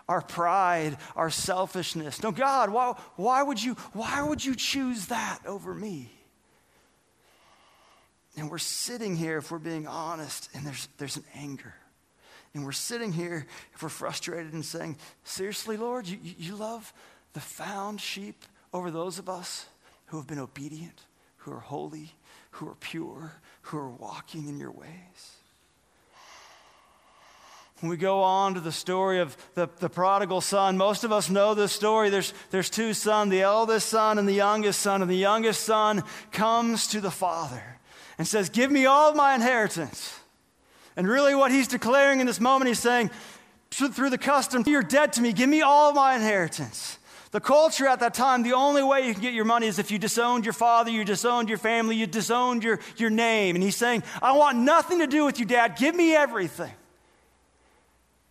our 0.10 0.22
pride, 0.22 0.98
our 1.16 1.30
selfishness. 1.30 2.22
No, 2.24 2.32
God, 2.32 2.72
why, 2.72 2.96
why, 3.16 3.44
would 3.44 3.62
you, 3.64 3.76
why 3.94 4.24
would 4.24 4.44
you 4.44 4.56
choose 4.56 5.06
that 5.06 5.40
over 5.46 5.74
me? 5.74 6.12
And 8.36 8.50
we're 8.50 8.58
sitting 8.58 9.16
here, 9.16 9.38
if 9.38 9.52
we're 9.52 9.60
being 9.60 9.86
honest, 9.86 10.50
and 10.56 10.66
there's, 10.66 10.90
there's 10.98 11.18
an 11.18 11.26
anger. 11.36 11.76
And 12.56 12.66
we're 12.66 12.72
sitting 12.72 13.14
here, 13.14 13.46
if 13.76 13.84
we're 13.84 13.90
frustrated 13.90 14.54
and 14.54 14.66
saying, 14.66 14.98
Seriously, 15.24 15.78
Lord, 15.78 16.08
you, 16.08 16.18
you 16.24 16.56
love 16.56 16.92
the 17.34 17.40
found 17.40 18.02
sheep 18.02 18.46
over 18.74 18.90
those 18.90 19.20
of 19.20 19.30
us 19.30 19.68
who 20.08 20.18
have 20.18 20.26
been 20.26 20.40
obedient, 20.40 21.02
who 21.38 21.52
are 21.52 21.60
holy, 21.60 22.16
who 22.52 22.68
are 22.68 22.76
pure, 22.80 23.34
who 23.62 23.78
are 23.78 23.90
walking 23.90 24.48
in 24.48 24.58
your 24.58 24.72
ways? 24.72 25.36
We 27.82 27.96
go 27.96 28.24
on 28.24 28.56
to 28.56 28.60
the 28.60 28.74
story 28.74 29.20
of 29.20 29.38
the, 29.54 29.70
the 29.80 29.90
prodigal 29.90 30.42
son, 30.42 30.78
most 30.78 31.06
of 31.06 31.14
us 31.14 31.30
know 31.30 31.54
this 31.54 31.72
story. 31.72 32.10
There's, 32.10 32.34
there's 32.52 32.70
two 32.70 32.94
sons, 32.94 33.32
the 33.32 33.42
eldest 33.42 33.88
son 33.88 34.18
and 34.20 34.28
the 34.28 34.34
youngest 34.34 34.82
son. 34.82 35.02
And 35.02 35.10
the 35.10 35.16
youngest 35.16 35.64
son 35.64 36.04
comes 36.32 36.88
to 36.88 37.00
the 37.00 37.12
father 37.12 37.64
and 38.18 38.28
says, 38.28 38.50
Give 38.50 38.70
me 38.70 38.86
all 38.86 39.10
of 39.10 39.16
my 39.16 39.34
inheritance. 39.34 40.14
And 40.98 41.08
really, 41.08 41.34
what 41.34 41.52
he's 41.52 41.70
declaring 41.70 42.20
in 42.20 42.28
this 42.28 42.42
moment, 42.42 42.68
he's 42.68 42.80
saying, 42.80 43.12
Through 43.72 44.10
the 44.10 44.18
custom, 44.18 44.64
you're 44.68 44.84
dead 44.84 45.14
to 45.14 45.22
me. 45.22 45.32
Give 45.32 45.50
me 45.50 45.62
all 45.62 45.90
of 45.90 45.96
my 45.96 46.16
inheritance. 46.16 46.98
The 47.32 47.40
culture 47.40 47.88
at 47.88 48.02
that 48.02 48.14
time, 48.14 48.44
the 48.44 48.54
only 48.54 48.84
way 48.84 49.08
you 49.08 49.14
can 49.14 49.22
get 49.22 49.34
your 49.34 49.46
money 49.46 49.68
is 49.68 49.80
if 49.80 49.92
you 49.92 50.00
disowned 50.00 50.46
your 50.46 50.54
father, 50.54 50.90
you 50.90 51.06
disowned 51.06 51.48
your 51.48 51.60
family, 51.60 51.96
you 51.96 52.08
disowned 52.08 52.64
your, 52.64 52.80
your 52.98 53.12
name. 53.12 53.56
And 53.56 53.64
he's 53.64 53.76
saying, 53.76 54.04
I 54.22 54.36
want 54.36 54.58
nothing 54.58 55.00
to 55.00 55.08
do 55.08 55.24
with 55.26 55.40
you, 55.40 55.46
Dad. 55.46 55.78
Give 55.78 55.96
me 55.96 56.14
everything. 56.14 56.72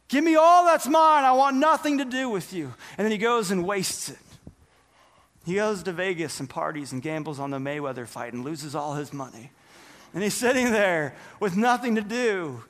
Give 0.09 0.25
me 0.25 0.37
all 0.37 0.65
that's 0.65 0.87
mine. 0.87 1.25
I 1.25 1.33
want 1.33 1.57
nothing 1.57 1.99
to 1.99 2.05
do 2.05 2.31
with 2.31 2.53
you. 2.53 2.73
And 2.97 3.05
then 3.05 3.13
he 3.13 3.19
goes 3.19 3.51
and 3.51 3.67
wastes 3.67 4.09
it. 4.09 4.19
He 5.45 5.55
goes 5.55 5.83
to 5.85 5.93
Vegas 5.93 6.41
and 6.41 6.49
parties 6.49 6.93
and 6.93 7.01
gambles 7.01 7.39
on 7.39 7.51
the 7.51 7.59
Mayweather 7.59 8.07
fight 8.07 8.33
and 8.33 8.45
loses 8.45 8.75
all 8.75 8.95
his 8.95 9.13
money. 9.13 9.51
And 10.15 10.23
he's 10.23 10.35
sitting 10.35 10.73
there 10.73 11.15
with 11.41 11.57
nothing 11.57 11.95
to 11.95 12.03
do. 12.03 12.65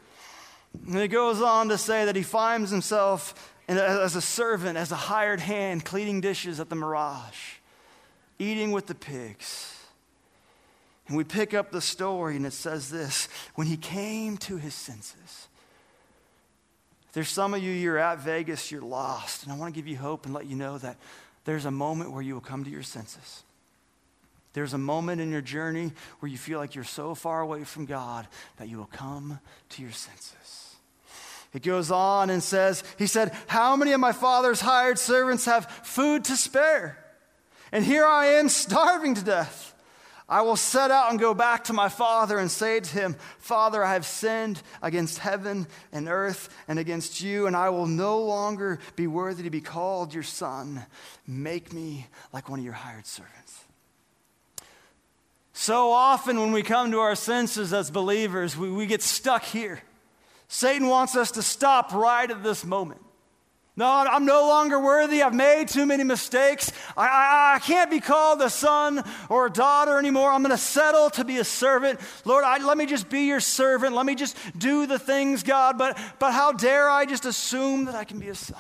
And 0.87 0.99
he 0.99 1.09
goes 1.09 1.40
on 1.40 1.68
to 1.68 1.78
say 1.78 2.04
that 2.04 2.16
he 2.16 2.23
finds 2.23 2.71
himself 2.71 3.52
as 3.68 4.16
a 4.16 4.21
servant, 4.21 4.78
as 4.78 4.92
a 4.92 4.97
hired 4.97 5.40
hand, 5.40 5.85
cleaning 5.85 6.21
dishes 6.21 6.59
at 6.59 6.68
the 6.68 6.76
Mirage, 6.76 7.57
eating 8.38 8.73
with 8.73 8.87
the 8.87 8.95
pigs. 8.95 9.75
And 11.07 11.16
we 11.16 11.25
pick 11.25 11.54
up 11.54 11.71
the 11.71 11.80
story, 11.80 12.37
and 12.37 12.47
it 12.47 12.52
says 12.52 12.90
this 12.90 13.28
when 13.54 13.66
he 13.66 13.76
came 13.76 14.37
to 14.38 14.57
his 14.57 14.75
senses, 14.75 15.49
there's 17.19 17.31
some 17.31 17.53
of 17.53 17.61
you, 17.61 17.73
you're 17.73 17.99
at 17.99 18.21
Vegas, 18.21 18.71
you're 18.71 18.81
lost. 18.81 19.43
And 19.43 19.51
I 19.51 19.57
want 19.57 19.75
to 19.75 19.77
give 19.77 19.89
you 19.89 19.97
hope 19.97 20.25
and 20.25 20.33
let 20.33 20.47
you 20.47 20.54
know 20.54 20.78
that 20.78 20.97
there's 21.47 21.65
a 21.65 21.71
moment 21.73 22.13
where 22.13 22.23
you 22.23 22.33
will 22.33 22.41
come 22.41 22.63
to 22.63 22.71
your 22.71 22.85
senses. 22.85 23.43
There's 24.52 24.73
a 24.73 24.78
moment 24.78 25.21
in 25.21 25.33
your 25.33 25.41
journey 25.41 25.91
where 26.21 26.31
you 26.31 26.39
feel 26.39 26.61
like 26.61 26.76
you're 26.76 26.85
so 26.85 27.17
far 27.17 27.41
away 27.41 27.65
from 27.65 27.87
God 27.87 28.28
that 28.59 28.69
you 28.69 28.78
will 28.78 28.87
come 28.93 29.41
to 29.71 29.83
your 29.83 29.91
senses. 29.91 30.76
It 31.52 31.65
goes 31.65 31.91
on 31.91 32.31
and 32.31 32.41
says, 32.41 32.85
He 32.99 33.09
said, 33.09 33.33
How 33.49 33.75
many 33.75 33.91
of 33.91 33.99
my 33.99 34.13
father's 34.13 34.61
hired 34.61 35.00
servants 35.00 35.45
have 35.47 35.69
food 35.83 36.23
to 36.26 36.37
spare? 36.37 37.04
And 37.73 37.85
here 37.85 38.07
I 38.07 38.26
am 38.26 38.49
starving 38.49 39.17
to 39.17 39.25
death. 39.25 39.75
I 40.28 40.43
will 40.43 40.56
set 40.56 40.91
out 40.91 41.10
and 41.10 41.19
go 41.19 41.32
back 41.32 41.64
to 41.64 41.73
my 41.73 41.88
father 41.88 42.38
and 42.38 42.50
say 42.50 42.80
to 42.80 42.93
him, 42.93 43.17
Father, 43.38 43.82
I 43.82 43.95
have 43.95 44.04
sinned 44.04 44.60
against 44.82 45.19
heaven 45.19 45.67
and 45.91 46.06
earth 46.06 46.54
and 46.69 46.78
against 46.78 47.23
you, 47.23 47.47
and 47.47 47.56
I 47.56 47.71
will 47.71 47.86
no 47.86 48.21
longer 48.21 48.78
be 48.95 49.06
worthy 49.06 49.45
to 49.45 49.50
be 49.50 49.62
called 49.62 50.12
your 50.12 50.23
son. 50.23 50.84
Make 51.26 51.73
me 51.73 52.06
like 52.32 52.50
one 52.50 52.58
of 52.58 52.64
your 52.64 52.75
hired 52.75 53.06
servants. 53.06 53.64
So 55.54 55.93
often, 55.93 56.38
when 56.38 56.52
we 56.52 56.62
come 56.62 56.91
to 56.91 56.99
our 56.99 57.17
senses 57.17 57.73
as 57.73 57.91
believers, 57.91 58.56
we, 58.56 58.71
we 58.71 58.84
get 58.86 59.02
stuck 59.02 59.43
here. 59.43 59.80
Satan 60.47 60.88
wants 60.88 61.17
us 61.17 61.32
to 61.32 61.43
stop 61.43 61.93
right 61.93 62.30
at 62.30 62.43
this 62.43 62.64
moment. 62.67 63.00
No, 63.78 63.86
I'm 63.86 64.25
no 64.25 64.49
longer 64.49 64.80
worthy. 64.80 65.23
I've 65.23 65.32
made 65.32 65.69
too 65.69 65.86
many 65.86 66.02
mistakes. 66.02 66.73
I, 66.97 67.06
I, 67.06 67.54
I 67.54 67.58
can't 67.60 67.88
be 67.88 68.00
called 68.00 68.43
a 68.43 68.50
son 68.50 69.04
or 69.28 69.47
a 69.47 69.50
daughter 69.50 70.00
anymore. 70.00 70.32
I'm 70.32 70.43
going 70.43 70.50
to 70.50 70.58
settle 70.60 71.10
to 71.10 71.25
be 71.25 71.38
a 71.38 71.45
servant. 71.45 72.00
Lord, 72.25 72.43
I, 72.43 72.58
let 72.58 72.76
me 72.76 72.86
just 72.86 73.08
be 73.08 73.26
your 73.26 73.38
servant. 73.38 73.95
Let 73.95 74.04
me 74.04 74.17
just 74.17 74.36
do 74.58 74.86
the 74.86 74.99
things, 74.99 75.45
God. 75.45 75.78
But, 75.78 75.97
but 76.19 76.32
how 76.32 76.50
dare 76.50 76.91
I 76.91 77.06
just 77.06 77.25
assume 77.25 77.84
that 77.84 77.95
I 77.95 78.02
can 78.02 78.19
be 78.19 78.26
a 78.30 78.34
son? 78.34 78.58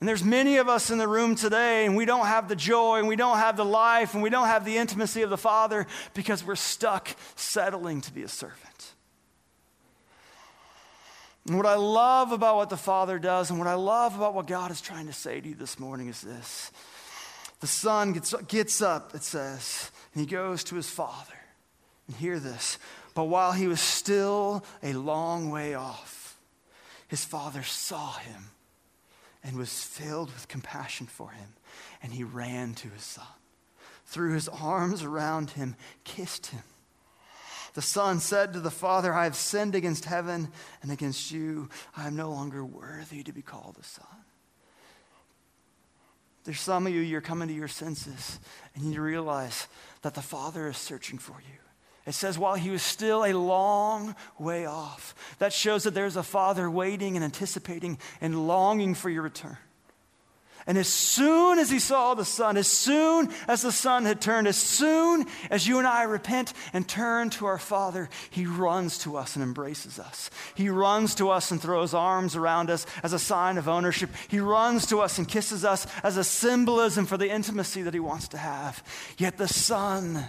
And 0.00 0.06
there's 0.06 0.22
many 0.22 0.58
of 0.58 0.68
us 0.68 0.90
in 0.90 0.98
the 0.98 1.08
room 1.08 1.34
today, 1.34 1.86
and 1.86 1.96
we 1.96 2.04
don't 2.04 2.26
have 2.26 2.46
the 2.46 2.56
joy, 2.56 2.98
and 2.98 3.08
we 3.08 3.16
don't 3.16 3.38
have 3.38 3.56
the 3.56 3.64
life, 3.64 4.12
and 4.12 4.22
we 4.22 4.28
don't 4.28 4.48
have 4.48 4.66
the 4.66 4.76
intimacy 4.76 5.22
of 5.22 5.30
the 5.30 5.38
Father 5.38 5.86
because 6.12 6.44
we're 6.44 6.56
stuck 6.56 7.08
settling 7.36 8.02
to 8.02 8.12
be 8.12 8.22
a 8.22 8.28
servant. 8.28 8.63
And 11.46 11.56
what 11.56 11.66
I 11.66 11.74
love 11.74 12.32
about 12.32 12.56
what 12.56 12.70
the 12.70 12.76
Father 12.76 13.18
does 13.18 13.50
and 13.50 13.58
what 13.58 13.68
I 13.68 13.74
love 13.74 14.16
about 14.16 14.34
what 14.34 14.46
God 14.46 14.70
is 14.70 14.80
trying 14.80 15.06
to 15.08 15.12
say 15.12 15.40
to 15.40 15.48
you 15.48 15.54
this 15.54 15.78
morning 15.78 16.08
is 16.08 16.22
this. 16.22 16.72
The 17.60 17.66
son 17.66 18.12
gets, 18.12 18.34
gets 18.48 18.82
up, 18.82 19.14
it 19.14 19.22
says, 19.22 19.90
and 20.12 20.20
he 20.20 20.26
goes 20.26 20.64
to 20.64 20.76
his 20.76 20.88
father. 20.88 21.34
And 22.06 22.16
hear 22.16 22.38
this. 22.38 22.78
But 23.14 23.24
while 23.24 23.52
he 23.52 23.66
was 23.66 23.80
still 23.80 24.64
a 24.82 24.92
long 24.92 25.50
way 25.50 25.74
off, 25.74 26.36
his 27.08 27.24
father 27.24 27.62
saw 27.62 28.12
him 28.18 28.50
and 29.42 29.56
was 29.56 29.84
filled 29.84 30.32
with 30.32 30.48
compassion 30.48 31.06
for 31.06 31.30
him. 31.30 31.54
And 32.02 32.12
he 32.12 32.24
ran 32.24 32.74
to 32.74 32.88
his 32.88 33.04
son, 33.04 33.24
threw 34.06 34.34
his 34.34 34.48
arms 34.48 35.02
around 35.02 35.50
him, 35.50 35.76
kissed 36.04 36.46
him. 36.46 36.62
The 37.74 37.82
son 37.82 38.20
said 38.20 38.52
to 38.52 38.60
the 38.60 38.70
father, 38.70 39.12
I 39.12 39.24
have 39.24 39.34
sinned 39.34 39.74
against 39.74 40.04
heaven 40.04 40.48
and 40.82 40.92
against 40.92 41.30
you. 41.30 41.68
I 41.96 42.06
am 42.06 42.16
no 42.16 42.30
longer 42.30 42.64
worthy 42.64 43.22
to 43.24 43.32
be 43.32 43.42
called 43.42 43.76
a 43.80 43.84
son. 43.84 44.06
There's 46.44 46.60
some 46.60 46.86
of 46.86 46.92
you, 46.92 47.00
you're 47.00 47.20
coming 47.20 47.48
to 47.48 47.54
your 47.54 47.68
senses 47.68 48.38
and 48.74 48.92
you 48.92 49.00
realize 49.00 49.66
that 50.02 50.14
the 50.14 50.22
father 50.22 50.68
is 50.68 50.76
searching 50.76 51.18
for 51.18 51.36
you. 51.40 51.58
It 52.06 52.12
says, 52.12 52.38
while 52.38 52.54
he 52.54 52.70
was 52.70 52.82
still 52.82 53.24
a 53.24 53.32
long 53.32 54.14
way 54.38 54.66
off. 54.66 55.14
That 55.38 55.54
shows 55.54 55.84
that 55.84 55.94
there's 55.94 56.16
a 56.16 56.22
father 56.22 56.70
waiting 56.70 57.16
and 57.16 57.24
anticipating 57.24 57.98
and 58.20 58.46
longing 58.46 58.94
for 58.94 59.08
your 59.08 59.22
return. 59.22 59.56
And 60.66 60.78
as 60.78 60.88
soon 60.88 61.58
as 61.58 61.70
he 61.70 61.78
saw 61.78 62.14
the 62.14 62.24
son, 62.24 62.56
as 62.56 62.68
soon 62.68 63.28
as 63.46 63.60
the 63.60 63.72
son 63.72 64.06
had 64.06 64.22
turned, 64.22 64.48
as 64.48 64.56
soon 64.56 65.26
as 65.50 65.66
you 65.66 65.76
and 65.76 65.86
I 65.86 66.04
repent 66.04 66.54
and 66.72 66.88
turn 66.88 67.28
to 67.30 67.44
our 67.44 67.58
Father, 67.58 68.08
he 68.30 68.46
runs 68.46 68.96
to 68.98 69.16
us 69.16 69.36
and 69.36 69.42
embraces 69.42 69.98
us. 69.98 70.30
He 70.54 70.70
runs 70.70 71.14
to 71.16 71.28
us 71.28 71.50
and 71.50 71.60
throws 71.60 71.92
arms 71.92 72.34
around 72.34 72.70
us 72.70 72.86
as 73.02 73.12
a 73.12 73.18
sign 73.18 73.58
of 73.58 73.68
ownership. 73.68 74.08
He 74.28 74.40
runs 74.40 74.86
to 74.86 75.00
us 75.00 75.18
and 75.18 75.28
kisses 75.28 75.66
us 75.66 75.86
as 76.02 76.16
a 76.16 76.24
symbolism 76.24 77.04
for 77.04 77.18
the 77.18 77.30
intimacy 77.30 77.82
that 77.82 77.94
he 77.94 78.00
wants 78.00 78.28
to 78.28 78.38
have. 78.38 78.82
Yet 79.18 79.36
the 79.36 79.48
son 79.48 80.24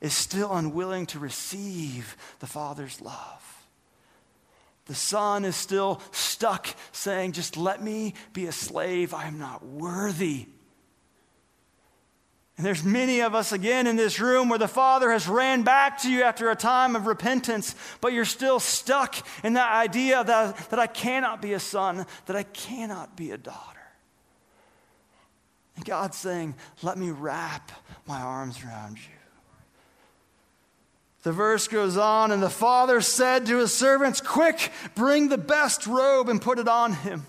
is 0.00 0.12
still 0.12 0.52
unwilling 0.52 1.06
to 1.06 1.20
receive 1.20 2.16
the 2.40 2.46
Father's 2.46 3.00
love. 3.00 3.47
The 4.88 4.94
son 4.94 5.44
is 5.44 5.54
still 5.54 6.00
stuck 6.12 6.66
saying, 6.92 7.32
Just 7.32 7.56
let 7.56 7.82
me 7.82 8.14
be 8.32 8.46
a 8.46 8.52
slave. 8.52 9.14
I 9.14 9.28
am 9.28 9.38
not 9.38 9.64
worthy. 9.64 10.46
And 12.56 12.66
there's 12.66 12.82
many 12.82 13.20
of 13.20 13.36
us 13.36 13.52
again 13.52 13.86
in 13.86 13.94
this 13.94 14.18
room 14.18 14.48
where 14.48 14.58
the 14.58 14.66
Father 14.66 15.12
has 15.12 15.28
ran 15.28 15.62
back 15.62 15.98
to 15.98 16.10
you 16.10 16.24
after 16.24 16.50
a 16.50 16.56
time 16.56 16.96
of 16.96 17.06
repentance, 17.06 17.76
but 18.00 18.12
you're 18.12 18.24
still 18.24 18.58
stuck 18.58 19.14
in 19.44 19.52
that 19.52 19.70
idea 19.72 20.24
that, 20.24 20.56
that 20.70 20.80
I 20.80 20.88
cannot 20.88 21.40
be 21.40 21.52
a 21.52 21.60
son, 21.60 22.04
that 22.26 22.34
I 22.34 22.42
cannot 22.42 23.14
be 23.14 23.30
a 23.30 23.38
daughter. 23.38 23.78
And 25.76 25.84
God's 25.84 26.16
saying, 26.16 26.56
Let 26.82 26.96
me 26.96 27.10
wrap 27.10 27.70
my 28.06 28.20
arms 28.20 28.58
around 28.64 28.96
you. 28.96 29.17
The 31.22 31.32
verse 31.32 31.68
goes 31.68 31.96
on, 31.96 32.30
and 32.30 32.42
the 32.42 32.50
father 32.50 33.00
said 33.00 33.46
to 33.46 33.58
his 33.58 33.72
servants, 33.72 34.20
Quick, 34.20 34.70
bring 34.94 35.28
the 35.28 35.38
best 35.38 35.86
robe 35.86 36.28
and 36.28 36.40
put 36.40 36.58
it 36.58 36.68
on 36.68 36.92
him. 36.92 37.26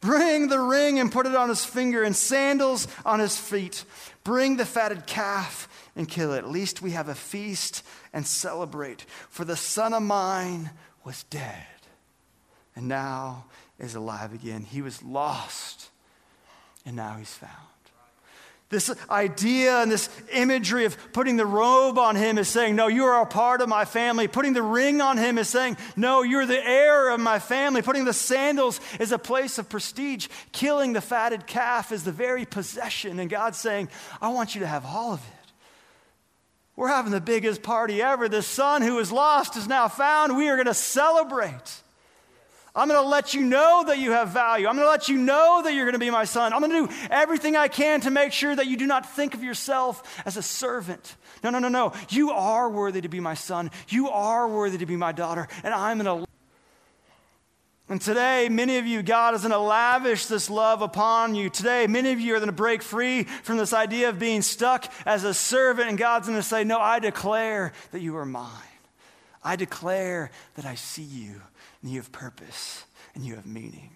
Bring 0.00 0.48
the 0.48 0.58
ring 0.58 0.98
and 0.98 1.12
put 1.12 1.26
it 1.26 1.36
on 1.36 1.48
his 1.48 1.64
finger, 1.64 2.02
and 2.02 2.14
sandals 2.16 2.88
on 3.06 3.20
his 3.20 3.38
feet. 3.38 3.84
Bring 4.24 4.56
the 4.56 4.66
fatted 4.66 5.06
calf 5.06 5.68
and 5.94 6.08
kill 6.08 6.32
it. 6.32 6.38
At 6.38 6.50
least 6.50 6.82
we 6.82 6.90
have 6.92 7.08
a 7.08 7.14
feast 7.14 7.84
and 8.12 8.26
celebrate. 8.26 9.02
For 9.30 9.44
the 9.44 9.56
son 9.56 9.94
of 9.94 10.02
mine 10.02 10.70
was 11.04 11.22
dead, 11.24 11.66
and 12.74 12.88
now 12.88 13.44
is 13.78 13.94
alive 13.94 14.34
again. 14.34 14.62
He 14.62 14.82
was 14.82 15.02
lost 15.02 15.90
and 16.84 16.96
now 16.96 17.16
he's 17.16 17.32
found. 17.32 17.71
This 18.72 18.90
idea 19.10 19.82
and 19.82 19.92
this 19.92 20.08
imagery 20.32 20.86
of 20.86 20.96
putting 21.12 21.36
the 21.36 21.44
robe 21.44 21.98
on 21.98 22.16
him 22.16 22.38
is 22.38 22.48
saying, 22.48 22.74
No, 22.74 22.86
you 22.86 23.04
are 23.04 23.20
a 23.20 23.26
part 23.26 23.60
of 23.60 23.68
my 23.68 23.84
family. 23.84 24.28
Putting 24.28 24.54
the 24.54 24.62
ring 24.62 25.02
on 25.02 25.18
him 25.18 25.36
is 25.36 25.50
saying, 25.50 25.76
No, 25.94 26.22
you're 26.22 26.46
the 26.46 26.66
heir 26.66 27.10
of 27.10 27.20
my 27.20 27.38
family. 27.38 27.82
Putting 27.82 28.06
the 28.06 28.14
sandals 28.14 28.80
is 28.98 29.12
a 29.12 29.18
place 29.18 29.58
of 29.58 29.68
prestige. 29.68 30.28
Killing 30.52 30.94
the 30.94 31.02
fatted 31.02 31.46
calf 31.46 31.92
is 31.92 32.02
the 32.02 32.12
very 32.12 32.46
possession. 32.46 33.18
And 33.18 33.28
God's 33.28 33.58
saying, 33.58 33.90
I 34.22 34.30
want 34.30 34.54
you 34.54 34.62
to 34.62 34.66
have 34.66 34.86
all 34.86 35.12
of 35.12 35.20
it. 35.20 35.52
We're 36.74 36.88
having 36.88 37.12
the 37.12 37.20
biggest 37.20 37.62
party 37.62 38.00
ever. 38.00 38.26
The 38.26 38.40
son 38.40 38.80
who 38.80 38.94
was 38.94 39.12
lost 39.12 39.54
is 39.54 39.68
now 39.68 39.88
found. 39.88 40.34
We 40.34 40.48
are 40.48 40.56
going 40.56 40.64
to 40.64 40.72
celebrate. 40.72 41.81
I'm 42.74 42.88
going 42.88 43.02
to 43.02 43.06
let 43.06 43.34
you 43.34 43.42
know 43.42 43.84
that 43.86 43.98
you 43.98 44.12
have 44.12 44.30
value. 44.30 44.66
I'm 44.66 44.76
going 44.76 44.86
to 44.86 44.90
let 44.90 45.08
you 45.08 45.18
know 45.18 45.60
that 45.62 45.74
you're 45.74 45.84
going 45.84 45.92
to 45.92 45.98
be 45.98 46.10
my 46.10 46.24
son. 46.24 46.54
I'm 46.54 46.60
going 46.60 46.86
to 46.86 46.86
do 46.86 47.06
everything 47.10 47.54
I 47.54 47.68
can 47.68 48.00
to 48.02 48.10
make 48.10 48.32
sure 48.32 48.56
that 48.56 48.66
you 48.66 48.78
do 48.78 48.86
not 48.86 49.14
think 49.14 49.34
of 49.34 49.42
yourself 49.42 50.22
as 50.24 50.38
a 50.38 50.42
servant. 50.42 51.16
No, 51.44 51.50
no, 51.50 51.58
no, 51.58 51.68
no. 51.68 51.92
You 52.08 52.30
are 52.30 52.70
worthy 52.70 53.02
to 53.02 53.08
be 53.08 53.20
my 53.20 53.34
son. 53.34 53.70
You 53.88 54.08
are 54.08 54.48
worthy 54.48 54.78
to 54.78 54.86
be 54.86 54.96
my 54.96 55.12
daughter. 55.12 55.48
And 55.62 55.74
I'm 55.74 55.98
going 55.98 56.22
to. 56.22 56.26
And 57.90 58.00
today, 58.00 58.48
many 58.48 58.78
of 58.78 58.86
you, 58.86 59.02
God 59.02 59.34
is 59.34 59.42
going 59.42 59.52
to 59.52 59.58
lavish 59.58 60.24
this 60.24 60.48
love 60.48 60.80
upon 60.80 61.34
you. 61.34 61.50
Today, 61.50 61.86
many 61.86 62.12
of 62.12 62.20
you 62.20 62.34
are 62.34 62.38
going 62.38 62.46
to 62.46 62.52
break 62.52 62.82
free 62.82 63.24
from 63.24 63.58
this 63.58 63.74
idea 63.74 64.08
of 64.08 64.18
being 64.18 64.40
stuck 64.40 64.90
as 65.04 65.24
a 65.24 65.34
servant, 65.34 65.90
and 65.90 65.98
God's 65.98 66.26
going 66.26 66.38
to 66.38 66.42
say, 66.42 66.64
No, 66.64 66.80
I 66.80 67.00
declare 67.00 67.74
that 67.90 68.00
you 68.00 68.16
are 68.16 68.24
mine. 68.24 68.48
I 69.44 69.56
declare 69.56 70.30
that 70.54 70.64
I 70.64 70.76
see 70.76 71.02
you 71.02 71.42
and 71.82 71.90
you 71.90 71.98
have 71.98 72.12
purpose 72.12 72.84
and 73.14 73.24
you 73.24 73.34
have 73.34 73.46
meaning. 73.46 73.90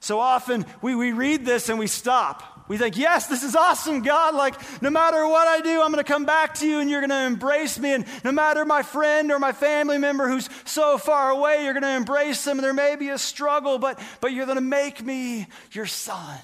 So 0.00 0.20
often 0.20 0.64
we, 0.80 0.94
we 0.94 1.12
read 1.12 1.44
this 1.44 1.68
and 1.68 1.78
we 1.78 1.88
stop. 1.88 2.66
We 2.68 2.76
think, 2.76 2.96
yes, 2.96 3.26
this 3.26 3.42
is 3.42 3.56
awesome, 3.56 4.02
God. 4.02 4.34
Like, 4.34 4.54
no 4.82 4.90
matter 4.90 5.26
what 5.26 5.48
I 5.48 5.60
do, 5.60 5.82
I'm 5.82 5.90
going 5.90 6.04
to 6.04 6.12
come 6.12 6.24
back 6.24 6.54
to 6.56 6.66
you 6.66 6.78
and 6.78 6.88
you're 6.88 7.00
going 7.00 7.10
to 7.10 7.26
embrace 7.26 7.78
me. 7.78 7.94
And 7.94 8.04
no 8.22 8.30
matter 8.30 8.64
my 8.64 8.82
friend 8.82 9.32
or 9.32 9.38
my 9.38 9.52
family 9.52 9.98
member 9.98 10.28
who's 10.28 10.48
so 10.64 10.98
far 10.98 11.30
away, 11.30 11.64
you're 11.64 11.72
going 11.72 11.82
to 11.82 11.96
embrace 11.96 12.44
them. 12.44 12.58
And 12.58 12.64
there 12.64 12.74
may 12.74 12.94
be 12.96 13.08
a 13.08 13.18
struggle, 13.18 13.78
but, 13.78 13.98
but 14.20 14.32
you're 14.32 14.46
going 14.46 14.56
to 14.56 14.62
make 14.62 15.02
me 15.02 15.46
your 15.72 15.86
son. 15.86 16.38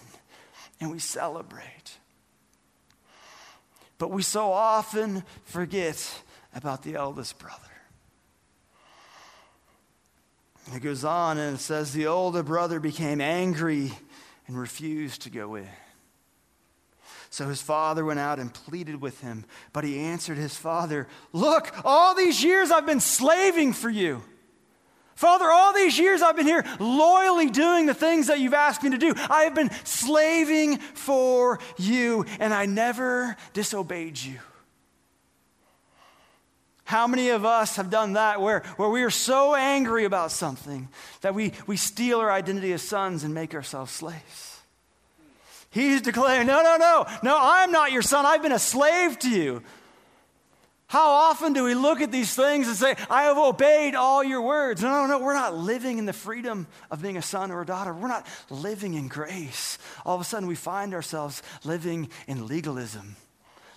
And 0.80 0.90
we 0.90 0.98
celebrate. 0.98 1.98
But 3.98 4.10
we 4.10 4.22
so 4.22 4.50
often 4.50 5.22
forget 5.44 6.22
about 6.54 6.82
the 6.82 6.96
eldest 6.96 7.38
brother. 7.38 7.73
It 10.72 10.82
goes 10.82 11.04
on 11.04 11.38
and 11.38 11.56
it 11.56 11.60
says, 11.60 11.92
The 11.92 12.06
older 12.06 12.42
brother 12.42 12.80
became 12.80 13.20
angry 13.20 13.92
and 14.46 14.58
refused 14.58 15.22
to 15.22 15.30
go 15.30 15.56
in. 15.56 15.68
So 17.30 17.48
his 17.48 17.60
father 17.60 18.04
went 18.04 18.20
out 18.20 18.38
and 18.38 18.54
pleaded 18.54 19.00
with 19.00 19.20
him, 19.20 19.44
but 19.72 19.82
he 19.82 19.98
answered 19.98 20.38
his 20.38 20.56
father, 20.56 21.08
Look, 21.32 21.74
all 21.84 22.14
these 22.14 22.42
years 22.42 22.70
I've 22.70 22.86
been 22.86 23.00
slaving 23.00 23.72
for 23.72 23.90
you. 23.90 24.22
Father, 25.16 25.50
all 25.50 25.72
these 25.72 25.98
years 25.98 26.22
I've 26.22 26.36
been 26.36 26.46
here 26.46 26.64
loyally 26.80 27.50
doing 27.50 27.86
the 27.86 27.94
things 27.94 28.28
that 28.28 28.40
you've 28.40 28.54
asked 28.54 28.82
me 28.82 28.90
to 28.90 28.98
do. 28.98 29.14
I 29.16 29.42
have 29.42 29.54
been 29.54 29.70
slaving 29.84 30.78
for 30.78 31.60
you, 31.76 32.24
and 32.40 32.52
I 32.52 32.66
never 32.66 33.36
disobeyed 33.52 34.18
you. 34.18 34.38
How 36.84 37.06
many 37.06 37.30
of 37.30 37.46
us 37.46 37.76
have 37.76 37.88
done 37.88 38.12
that 38.12 38.42
where, 38.42 38.60
where 38.76 38.90
we 38.90 39.02
are 39.02 39.10
so 39.10 39.54
angry 39.54 40.04
about 40.04 40.30
something 40.30 40.88
that 41.22 41.34
we, 41.34 41.52
we 41.66 41.78
steal 41.78 42.20
our 42.20 42.30
identity 42.30 42.72
as 42.74 42.82
sons 42.82 43.24
and 43.24 43.32
make 43.32 43.54
ourselves 43.54 43.90
slaves? 43.90 44.60
He's 45.70 46.02
declaring, 46.02 46.46
No, 46.46 46.62
no, 46.62 46.76
no, 46.76 47.06
no, 47.22 47.38
I'm 47.40 47.72
not 47.72 47.90
your 47.90 48.02
son. 48.02 48.26
I've 48.26 48.42
been 48.42 48.52
a 48.52 48.58
slave 48.58 49.18
to 49.20 49.30
you. 49.30 49.62
How 50.86 51.10
often 51.10 51.54
do 51.54 51.64
we 51.64 51.74
look 51.74 52.02
at 52.02 52.12
these 52.12 52.34
things 52.36 52.68
and 52.68 52.76
say, 52.76 52.94
I 53.10 53.24
have 53.24 53.38
obeyed 53.38 53.94
all 53.94 54.22
your 54.22 54.42
words? 54.42 54.82
No, 54.82 54.90
no, 54.90 55.06
no, 55.06 55.24
we're 55.24 55.34
not 55.34 55.56
living 55.56 55.98
in 55.98 56.04
the 56.04 56.12
freedom 56.12 56.66
of 56.90 57.02
being 57.02 57.16
a 57.16 57.22
son 57.22 57.50
or 57.50 57.62
a 57.62 57.66
daughter. 57.66 57.92
We're 57.92 58.08
not 58.08 58.26
living 58.50 58.94
in 58.94 59.08
grace. 59.08 59.78
All 60.04 60.14
of 60.14 60.20
a 60.20 60.24
sudden, 60.24 60.46
we 60.46 60.54
find 60.54 60.94
ourselves 60.94 61.42
living 61.64 62.10
in 62.28 62.46
legalism 62.46 63.16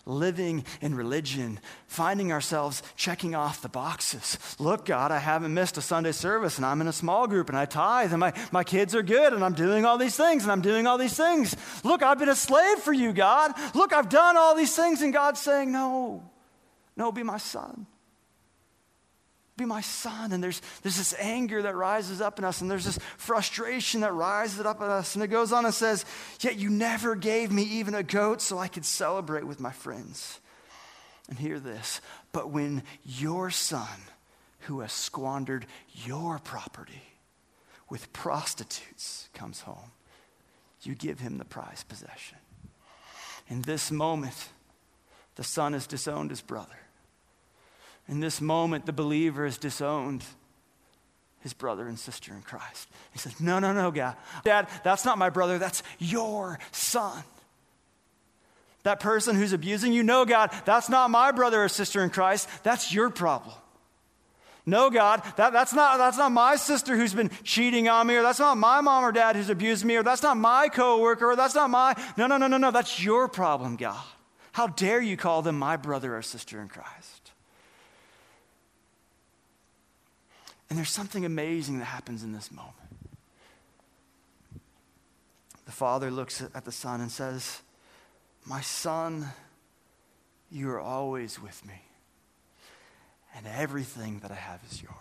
living 0.07 0.65
in 0.81 0.95
religion, 0.95 1.59
finding 1.85 2.31
ourselves 2.31 2.81
checking 2.95 3.35
off 3.35 3.61
the 3.61 3.69
boxes. 3.69 4.37
Look, 4.57 4.85
God, 4.85 5.11
I 5.11 5.19
haven't 5.19 5.53
missed 5.53 5.77
a 5.77 5.81
Sunday 5.81 6.13
service 6.13 6.57
and 6.57 6.65
I'm 6.65 6.81
in 6.81 6.87
a 6.87 6.93
small 6.93 7.27
group 7.27 7.49
and 7.49 7.57
I 7.57 7.65
tithe 7.65 8.13
and 8.13 8.19
my, 8.19 8.33
my 8.51 8.63
kids 8.63 8.95
are 8.95 9.03
good 9.03 9.33
and 9.33 9.43
I'm 9.43 9.53
doing 9.53 9.85
all 9.85 9.97
these 9.97 10.15
things 10.15 10.43
and 10.43 10.51
I'm 10.51 10.61
doing 10.61 10.87
all 10.87 10.97
these 10.97 11.17
things. 11.17 11.55
Look, 11.83 12.01
I've 12.01 12.19
been 12.19 12.29
a 12.29 12.35
slave 12.35 12.79
for 12.79 12.93
you, 12.93 13.13
God. 13.13 13.51
Look, 13.75 13.93
I've 13.93 14.09
done 14.09 14.37
all 14.37 14.55
these 14.55 14.75
things. 14.75 15.01
And 15.01 15.11
God's 15.11 15.41
saying, 15.41 15.71
No, 15.71 16.23
no, 16.95 17.11
be 17.11 17.23
my 17.23 17.37
son 17.37 17.85
be 19.57 19.65
my 19.65 19.81
son. 19.81 20.31
And 20.31 20.43
there's, 20.43 20.61
there's 20.83 20.97
this 20.97 21.15
anger 21.19 21.61
that 21.63 21.75
rises 21.75 22.21
up 22.21 22.39
in 22.39 22.45
us, 22.45 22.61
and 22.61 22.69
there's 22.69 22.85
this 22.85 22.99
frustration 23.17 24.01
that 24.01 24.13
rises 24.13 24.59
up 24.61 24.81
in 24.81 24.87
us. 24.87 25.15
And 25.15 25.23
it 25.23 25.27
goes 25.27 25.51
on 25.51 25.65
and 25.65 25.73
says, 25.73 26.05
Yet 26.39 26.57
you 26.57 26.69
never 26.69 27.15
gave 27.15 27.51
me 27.51 27.63
even 27.63 27.95
a 27.95 28.03
goat 28.03 28.41
so 28.41 28.57
I 28.57 28.67
could 28.67 28.85
celebrate 28.85 29.45
with 29.45 29.59
my 29.59 29.71
friends. 29.71 30.39
And 31.29 31.37
hear 31.37 31.59
this, 31.59 31.99
but 32.31 32.51
when 32.51 32.83
your 33.03 33.49
son, 33.49 33.87
who 34.61 34.79
has 34.79 34.93
squandered 34.93 35.65
your 35.93 36.39
property 36.39 37.03
with 37.89 38.13
prostitutes, 38.13 39.27
comes 39.33 39.61
home, 39.61 39.91
you 40.83 40.95
give 40.95 41.19
him 41.19 41.37
the 41.37 41.45
prized 41.45 41.89
possession. 41.89 42.37
In 43.49 43.61
this 43.61 43.91
moment, 43.91 44.49
the 45.35 45.43
son 45.43 45.73
has 45.73 45.87
disowned 45.87 46.29
his 46.29 46.41
brother. 46.41 46.86
In 48.07 48.19
this 48.19 48.39
moment, 48.39 48.85
the 48.85 48.93
believer 48.93 49.45
has 49.45 49.57
disowned 49.57 50.23
his 51.39 51.53
brother 51.53 51.87
and 51.87 51.99
sister 51.99 52.33
in 52.33 52.41
Christ. 52.41 52.87
He 53.11 53.19
says, 53.19 53.39
No, 53.39 53.59
no, 53.59 53.73
no, 53.73 53.91
God. 53.91 54.15
Dad, 54.43 54.67
that's 54.83 55.05
not 55.05 55.17
my 55.17 55.29
brother, 55.29 55.57
that's 55.57 55.83
your 55.99 56.59
son. 56.71 57.23
That 58.83 58.99
person 58.99 59.35
who's 59.35 59.53
abusing 59.53 59.91
you, 59.91 60.03
no, 60.03 60.25
God, 60.25 60.51
that's 60.65 60.89
not 60.89 61.11
my 61.11 61.31
brother 61.31 61.63
or 61.63 61.69
sister 61.69 62.03
in 62.03 62.09
Christ, 62.09 62.47
that's 62.63 62.93
your 62.93 63.09
problem. 63.09 63.55
No, 64.65 64.89
God, 64.89 65.23
that, 65.37 65.53
that's, 65.53 65.73
not, 65.73 65.97
that's 65.97 66.17
not 66.17 66.33
my 66.33 66.57
sister 66.57 66.97
who's 66.97 67.13
been 67.13 67.31
cheating 67.43 67.87
on 67.87 68.05
me, 68.05 68.15
or 68.15 68.21
that's 68.21 68.39
not 68.39 68.57
my 68.57 68.81
mom 68.81 69.05
or 69.05 69.13
dad 69.13 69.37
who's 69.37 69.49
abused 69.49 69.85
me, 69.85 69.95
or 69.95 70.03
that's 70.03 70.21
not 70.21 70.35
my 70.35 70.67
coworker, 70.67 71.31
or 71.31 71.35
that's 71.37 71.55
not 71.55 71.69
my. 71.69 71.95
No, 72.17 72.27
no, 72.27 72.35
no, 72.35 72.47
no, 72.47 72.57
no, 72.57 72.71
that's 72.71 73.01
your 73.01 73.29
problem, 73.29 73.77
God. 73.77 74.03
How 74.51 74.67
dare 74.67 75.01
you 75.01 75.15
call 75.15 75.41
them 75.41 75.57
my 75.57 75.77
brother 75.77 76.17
or 76.17 76.21
sister 76.21 76.61
in 76.61 76.67
Christ? 76.67 77.16
And 80.69 80.77
there's 80.77 80.89
something 80.89 81.25
amazing 81.25 81.79
that 81.79 81.85
happens 81.85 82.23
in 82.23 82.33
this 82.33 82.51
moment. 82.51 82.73
The 85.65 85.71
father 85.71 86.11
looks 86.11 86.41
at 86.41 86.65
the 86.65 86.71
son 86.71 87.01
and 87.01 87.11
says, 87.11 87.61
My 88.45 88.61
son, 88.61 89.27
you 90.49 90.69
are 90.69 90.79
always 90.79 91.41
with 91.41 91.65
me, 91.65 91.81
and 93.35 93.45
everything 93.47 94.19
that 94.19 94.31
I 94.31 94.35
have 94.35 94.61
is 94.69 94.81
yours. 94.81 94.93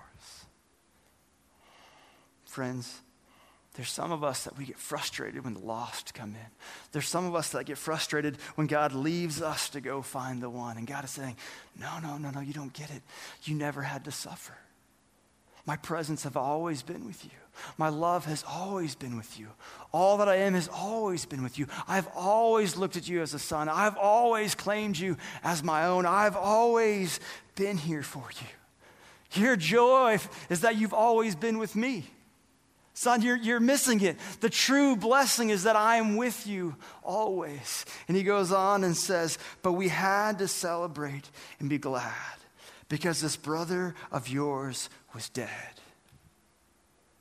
Friends, 2.45 3.01
there's 3.75 3.91
some 3.91 4.11
of 4.11 4.25
us 4.25 4.45
that 4.45 4.57
we 4.57 4.65
get 4.65 4.79
frustrated 4.79 5.45
when 5.45 5.53
the 5.55 5.61
lost 5.61 6.15
come 6.15 6.31
in. 6.31 6.51
There's 6.93 7.07
some 7.07 7.27
of 7.27 7.35
us 7.35 7.51
that 7.51 7.67
get 7.67 7.77
frustrated 7.77 8.39
when 8.55 8.67
God 8.67 8.93
leaves 8.93 9.43
us 9.43 9.69
to 9.71 9.83
go 9.83 10.01
find 10.01 10.43
the 10.43 10.49
one. 10.49 10.79
And 10.79 10.87
God 10.87 11.05
is 11.05 11.11
saying, 11.11 11.37
No, 11.79 11.99
no, 12.03 12.17
no, 12.17 12.31
no, 12.31 12.41
you 12.41 12.55
don't 12.55 12.73
get 12.73 12.91
it. 12.91 13.03
You 13.45 13.55
never 13.55 13.83
had 13.83 14.05
to 14.05 14.11
suffer. 14.11 14.57
My 15.67 15.77
presence 15.77 16.23
have 16.23 16.37
always 16.37 16.83
been 16.83 17.05
with 17.05 17.25
you. 17.25 17.31
My 17.77 17.89
love 17.89 18.25
has 18.27 18.45
always 18.49 18.95
been 18.95 19.17
with 19.17 19.39
you. 19.39 19.49
All 19.93 20.19
that 20.19 20.29
I 20.29 20.37
am 20.37 20.55
has 20.55 20.69
always 20.69 21.27
been 21.27 21.43
with 21.43 21.59
you. 21.59 21.67
I've 21.89 22.09
always 22.15 22.77
looked 22.77 22.97
at 22.97 23.09
you 23.09 23.21
as 23.21 23.35
a 23.35 23.39
son. 23.39 23.69
I've 23.69 23.97
always 23.97 24.55
claimed 24.55 24.97
you 24.97 25.17
as 25.43 25.65
my 25.65 25.87
own. 25.87 26.07
I've 26.07 26.37
always 26.37 27.19
been 27.57 27.77
here 27.77 28.05
for 28.05 28.25
you. 28.41 29.43
Your 29.43 29.57
joy 29.57 30.19
is 30.49 30.61
that 30.61 30.77
you've 30.77 30.95
always 30.95 31.35
been 31.35 31.59
with 31.59 31.75
me. 31.75 32.05
Son, 32.95 33.21
you're, 33.21 33.37
you're 33.37 33.61
missing 33.61 34.01
it. 34.01 34.17
The 34.41 34.49
true 34.49 34.97
blessing 34.97 35.51
is 35.51 35.65
that 35.65 35.77
I 35.77 35.97
am 35.97 36.17
with 36.17 36.47
you 36.47 36.77
always. 37.03 37.85
And 38.09 38.17
he 38.17 38.23
goes 38.23 38.53
on 38.53 38.85
and 38.85 38.97
says, 38.97 39.37
But 39.63 39.73
we 39.73 39.89
had 39.89 40.39
to 40.39 40.49
celebrate 40.49 41.29
and 41.59 41.69
be 41.69 41.77
glad 41.77 42.15
because 42.89 43.21
this 43.21 43.37
brother 43.37 43.95
of 44.13 44.29
yours 44.29 44.89
was 45.17 45.31
dead 45.31 45.49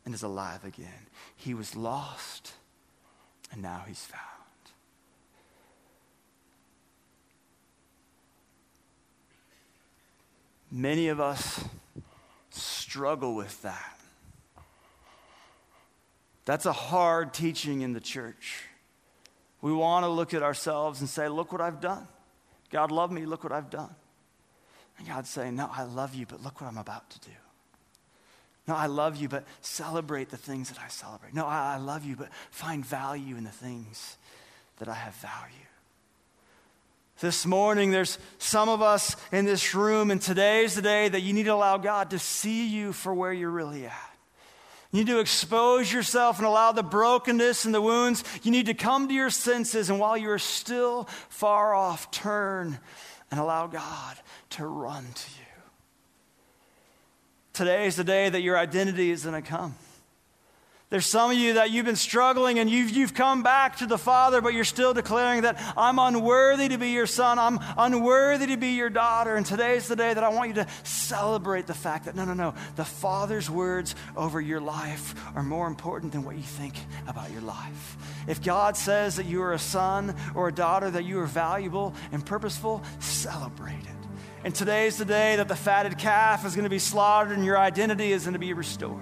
and 0.04 0.14
is 0.14 0.22
alive 0.22 0.66
again. 0.66 1.08
He 1.38 1.54
was 1.54 1.78
lost 1.78 2.52
and 3.54 3.62
now 3.62 3.86
he's 3.88 4.04
found. 4.04 4.22
Many 10.70 11.08
of 11.08 11.22
us 11.22 11.64
struggle 12.50 13.34
with 13.34 13.62
that. 13.62 13.98
That's 16.44 16.66
a 16.66 16.74
hard 16.74 17.34
teaching 17.34 17.80
in 17.80 17.94
the 17.94 18.02
church. 18.02 18.64
We 19.62 19.72
want 19.72 20.04
to 20.04 20.10
look 20.10 20.34
at 20.34 20.44
ourselves 20.44 21.00
and 21.00 21.10
say, 21.10 21.30
Look 21.30 21.54
what 21.54 21.62
I've 21.62 21.80
done. 21.80 22.06
God 22.72 22.92
loved 22.92 23.14
me, 23.14 23.26
look 23.26 23.46
what 23.46 23.54
I've 23.54 23.70
done. 23.70 23.96
And 24.98 25.08
God's 25.08 25.30
saying, 25.30 25.56
No, 25.56 25.70
I 25.72 25.84
love 25.84 26.14
you, 26.14 26.26
but 26.26 26.44
look 26.44 26.60
what 26.60 26.68
I'm 26.68 26.78
about 26.78 27.10
to 27.12 27.20
do. 27.22 27.32
No, 28.68 28.76
I 28.76 28.88
love 28.88 29.16
you, 29.16 29.30
but 29.30 29.46
celebrate 29.62 30.30
the 30.30 30.38
things 30.38 30.70
that 30.70 30.80
I 30.80 30.88
celebrate. 30.88 31.34
No, 31.34 31.46
I, 31.46 31.76
I 31.76 31.78
love 31.78 32.04
you, 32.04 32.16
but 32.16 32.30
find 32.50 32.86
value 32.86 33.38
in 33.38 33.44
the 33.44 33.52
things 33.52 34.18
that 34.80 34.88
I 34.88 34.96
have 34.96 35.16
value. 35.16 35.56
This 37.20 37.46
morning, 37.46 37.92
there's 37.92 38.18
some 38.40 38.68
of 38.68 38.82
us 38.82 39.16
in 39.32 39.46
this 39.46 39.74
room, 39.74 40.12
and 40.12 40.22
today's 40.22 40.76
the 40.76 40.82
day 40.82 41.08
that 41.08 41.22
you 41.22 41.32
need 41.32 41.44
to 41.44 41.54
allow 41.54 41.78
God 41.78 42.10
to 42.10 42.20
see 42.20 42.68
you 42.68 42.92
for 42.92 43.14
where 43.14 43.32
you're 43.32 43.52
really 43.52 43.86
at. 43.86 44.12
You 44.92 45.00
need 45.00 45.08
to 45.08 45.20
expose 45.20 45.92
yourself 45.92 46.40
and 46.40 46.48
allow 46.48 46.72
the 46.72 46.84
brokenness 46.84 47.66
and 47.66 47.74
the 47.74 47.82
wounds. 47.82 48.24
You 48.44 48.52
need 48.52 48.66
to 48.66 48.74
come 48.74 49.08
to 49.08 49.14
your 49.14 49.30
senses, 49.30 49.90
and 49.90 50.00
while 50.00 50.18
you're 50.18 50.40
still 50.40 51.06
far 51.30 51.74
off, 51.74 52.12
turn 52.12 52.80
and 53.32 53.40
allow 53.40 53.68
God 53.68 54.18
to 54.52 54.66
run 54.66 55.04
to 55.04 55.30
you. 55.40 55.45
Today 57.56 57.88
is 57.88 57.96
the 57.96 58.04
day 58.04 58.28
that 58.28 58.42
your 58.42 58.58
identity 58.58 59.12
is 59.12 59.24
going 59.24 59.42
to 59.42 59.50
come. 59.50 59.76
There's 60.90 61.06
some 61.06 61.32
of 61.32 61.38
you 61.38 61.54
that 61.54 61.72
you've 61.72 61.86
been 61.86 61.96
struggling 61.96 62.60
and 62.60 62.70
you've, 62.70 62.92
you've 62.92 63.14
come 63.14 63.44
back 63.44 63.78
to 63.78 63.88
the 63.88 63.98
Father, 63.98 64.42
but 64.42 64.54
you're 64.54 64.66
still 64.66 64.94
declaring 64.94 65.44
that 65.44 65.58
I'm 65.76 65.98
unworthy 65.98 66.68
to 66.68 66.78
be 66.78 66.90
your 66.90 67.08
son. 67.08 67.40
I'm 67.40 67.60
unworthy 67.78 68.48
to 68.48 68.58
be 68.58 68.72
your 68.72 68.90
daughter. 68.90 69.36
And 69.36 69.46
today's 69.46 69.88
the 69.88 69.96
day 69.96 70.14
that 70.14 70.24
I 70.24 70.30
want 70.30 70.50
you 70.50 70.56
to 70.56 70.68
celebrate 70.84 71.66
the 71.66 71.74
fact 71.74 72.06
that 72.06 72.16
no, 72.16 72.26
no, 72.26 72.34
no, 72.34 72.54
the 72.76 72.86
Father's 72.86 73.50
words 73.50 73.96
over 74.18 74.42
your 74.42 74.60
life 74.60 75.16
are 75.34 75.44
more 75.44 75.68
important 75.68 76.12
than 76.12 76.24
what 76.24 76.36
you 76.36 76.44
think 76.44 76.76
about 77.08 77.32
your 77.32 77.42
life. 77.42 77.98
If 78.28 78.44
God 78.44 78.76
says 78.76 79.16
that 79.16 79.28
you 79.28 79.42
are 79.44 79.54
a 79.54 79.60
son 79.60 80.14
or 80.36 80.50
a 80.50 80.54
daughter, 80.54 80.92
that 80.92 81.06
you 81.06 81.20
are 81.22 81.26
valuable 81.26 81.96
and 82.12 82.24
purposeful, 82.26 82.84
celebrate 83.00 83.80
it. 83.80 84.05
And 84.46 84.54
today's 84.54 84.98
the 84.98 85.06
day 85.06 85.38
that 85.38 85.48
the 85.48 85.56
fatted 85.56 85.98
calf 85.98 86.46
is 86.46 86.54
going 86.54 86.66
to 86.66 86.70
be 86.70 86.78
slaughtered 86.78 87.36
and 87.36 87.44
your 87.44 87.58
identity 87.58 88.12
is 88.12 88.26
going 88.26 88.34
to 88.34 88.40
be 88.40 88.54
restored. 88.54 89.02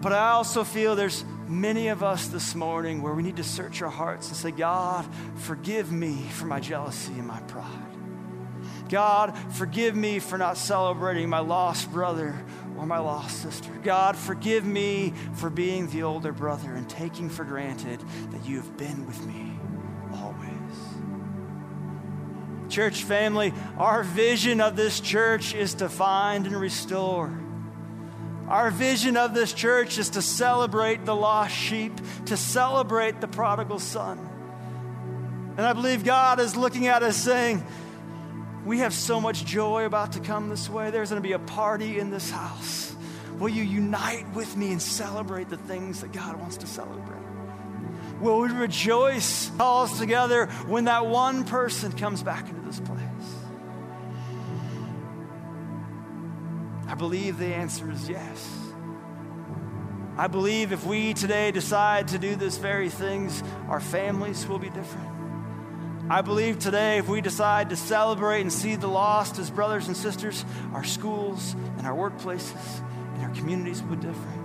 But 0.00 0.12
I 0.12 0.30
also 0.30 0.62
feel 0.62 0.94
there's 0.94 1.24
many 1.48 1.88
of 1.88 2.04
us 2.04 2.28
this 2.28 2.54
morning 2.54 3.02
where 3.02 3.12
we 3.12 3.24
need 3.24 3.38
to 3.38 3.44
search 3.44 3.82
our 3.82 3.90
hearts 3.90 4.28
and 4.28 4.36
say, 4.36 4.52
God, 4.52 5.04
forgive 5.34 5.90
me 5.90 6.22
for 6.30 6.46
my 6.46 6.60
jealousy 6.60 7.12
and 7.14 7.26
my 7.26 7.40
pride. 7.40 7.66
God, 8.88 9.36
forgive 9.54 9.96
me 9.96 10.20
for 10.20 10.38
not 10.38 10.56
celebrating 10.56 11.28
my 11.28 11.40
lost 11.40 11.90
brother 11.90 12.40
or 12.78 12.86
my 12.86 12.98
lost 12.98 13.42
sister. 13.42 13.72
God, 13.82 14.16
forgive 14.16 14.64
me 14.64 15.12
for 15.34 15.50
being 15.50 15.88
the 15.90 16.04
older 16.04 16.32
brother 16.32 16.72
and 16.72 16.88
taking 16.88 17.30
for 17.30 17.44
granted 17.44 18.00
that 18.30 18.46
you 18.46 18.58
have 18.58 18.76
been 18.76 19.08
with 19.08 19.20
me 19.26 19.59
Church 22.70 23.02
family, 23.02 23.52
our 23.76 24.02
vision 24.02 24.60
of 24.60 24.76
this 24.76 25.00
church 25.00 25.54
is 25.54 25.74
to 25.74 25.88
find 25.88 26.46
and 26.46 26.56
restore 26.56 27.36
our 28.50 28.72
vision 28.72 29.16
of 29.16 29.32
this 29.32 29.52
church 29.52 29.96
is 29.96 30.10
to 30.10 30.22
celebrate 30.22 31.04
the 31.04 31.14
lost 31.14 31.54
sheep, 31.54 31.92
to 32.26 32.36
celebrate 32.36 33.20
the 33.20 33.28
prodigal 33.28 33.78
son. 33.78 34.18
And 35.56 35.64
I 35.64 35.72
believe 35.72 36.02
God 36.04 36.40
is 36.40 36.56
looking 36.56 36.88
at 36.88 37.04
us 37.04 37.16
saying, 37.16 37.64
We 38.64 38.78
have 38.78 38.92
so 38.92 39.20
much 39.20 39.44
joy 39.44 39.84
about 39.84 40.12
to 40.12 40.20
come 40.20 40.48
this 40.48 40.68
way. 40.68 40.90
There's 40.90 41.10
going 41.10 41.22
to 41.22 41.26
be 41.26 41.32
a 41.32 41.38
party 41.38 42.00
in 42.00 42.10
this 42.10 42.28
house. 42.28 42.92
Will 43.38 43.50
you 43.50 43.62
unite 43.62 44.28
with 44.34 44.56
me 44.56 44.72
and 44.72 44.82
celebrate 44.82 45.48
the 45.48 45.56
things 45.56 46.00
that 46.00 46.10
God 46.10 46.34
wants 46.40 46.56
to 46.58 46.66
celebrate? 46.66 47.22
Will 48.20 48.40
we 48.40 48.48
rejoice 48.48 49.50
all 49.58 49.88
together 49.88 50.46
when 50.66 50.84
that 50.84 51.06
one 51.06 51.44
person 51.44 51.92
comes 51.92 52.22
back 52.22 52.48
into 52.48 52.60
this 52.60 52.78
place? 52.80 53.00
I 56.86 56.94
believe 56.94 57.38
the 57.38 57.54
answer 57.54 57.90
is 57.90 58.08
yes. 58.08 58.56
I 60.18 60.26
believe 60.26 60.72
if 60.72 60.84
we 60.84 61.14
today 61.14 61.50
decide 61.50 62.08
to 62.08 62.18
do 62.18 62.36
this 62.36 62.58
very 62.58 62.90
things, 62.90 63.42
our 63.68 63.80
families 63.80 64.46
will 64.46 64.58
be 64.58 64.68
different. 64.68 65.08
I 66.10 66.22
believe 66.22 66.58
today, 66.58 66.98
if 66.98 67.08
we 67.08 67.20
decide 67.20 67.70
to 67.70 67.76
celebrate 67.76 68.40
and 68.40 68.52
see 68.52 68.74
the 68.74 68.88
lost 68.88 69.38
as 69.38 69.48
brothers 69.48 69.86
and 69.86 69.96
sisters, 69.96 70.44
our 70.74 70.82
schools 70.82 71.54
and 71.78 71.86
our 71.86 71.94
workplaces 71.94 72.82
and 73.14 73.22
our 73.22 73.30
communities 73.30 73.80
will 73.80 73.96
be 73.96 74.06
different. 74.06 74.39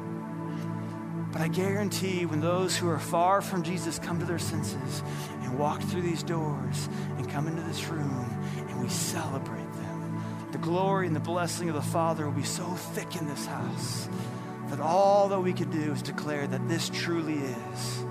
But 1.36 1.42
I 1.42 1.50
guarantee 1.50 2.26
when 2.26 2.40
those 2.40 2.78
who 2.78 2.88
are 2.88 2.98
far 2.98 3.42
from 3.42 3.62
Jesus 3.62 4.00
come 4.00 4.20
to 4.20 4.26
their 4.26 4.40
senses 4.40 5.04
and 5.42 5.60
walk 5.60 5.82
through 5.82 6.04
these 6.04 6.24
doors 6.24 6.88
and 7.18 7.30
come 7.30 7.50
into 7.50 7.62
this 7.64 7.90
room 7.90 8.26
and 8.56 8.80
we 8.82 8.88
celebrate 8.88 9.70
them, 9.74 10.24
the 10.54 10.58
glory 10.60 11.08
and 11.08 11.14
the 11.14 11.20
blessing 11.20 11.68
of 11.68 11.76
the 11.76 11.82
Father 11.82 12.24
will 12.24 12.32
be 12.32 12.44
so 12.44 12.64
thick 12.64 13.18
in 13.18 13.28
this 13.28 13.46
house 13.48 14.08
that 14.70 14.80
all 14.80 15.28
that 15.28 15.42
we 15.42 15.52
can 15.52 15.70
do 15.70 15.92
is 15.92 16.02
declare 16.02 16.48
that 16.48 16.70
this 16.70 16.88
truly 16.88 17.40
is. 17.40 18.06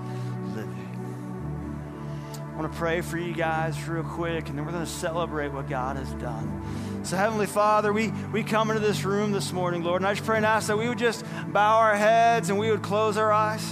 Want 2.65 2.73
to 2.73 2.79
pray 2.79 3.01
for 3.01 3.19
you 3.19 3.31
guys 3.31 3.87
real 3.87 4.01
quick, 4.01 4.49
and 4.49 4.57
then 4.57 4.65
we're 4.65 4.71
going 4.71 4.83
to 4.83 4.89
celebrate 4.89 5.49
what 5.49 5.69
God 5.69 5.97
has 5.97 6.11
done. 6.13 6.63
So, 7.03 7.15
Heavenly 7.15 7.45
Father, 7.45 7.93
we, 7.93 8.07
we 8.33 8.41
come 8.41 8.71
into 8.71 8.79
this 8.79 9.05
room 9.05 9.31
this 9.31 9.53
morning, 9.53 9.83
Lord, 9.83 10.01
and 10.01 10.07
I 10.07 10.15
just 10.15 10.25
pray 10.25 10.37
and 10.37 10.45
ask 10.47 10.65
that 10.65 10.77
we 10.77 10.89
would 10.89 10.97
just 10.97 11.23
bow 11.45 11.77
our 11.77 11.95
heads 11.95 12.49
and 12.49 12.57
we 12.57 12.71
would 12.71 12.81
close 12.81 13.17
our 13.17 13.31
eyes 13.31 13.63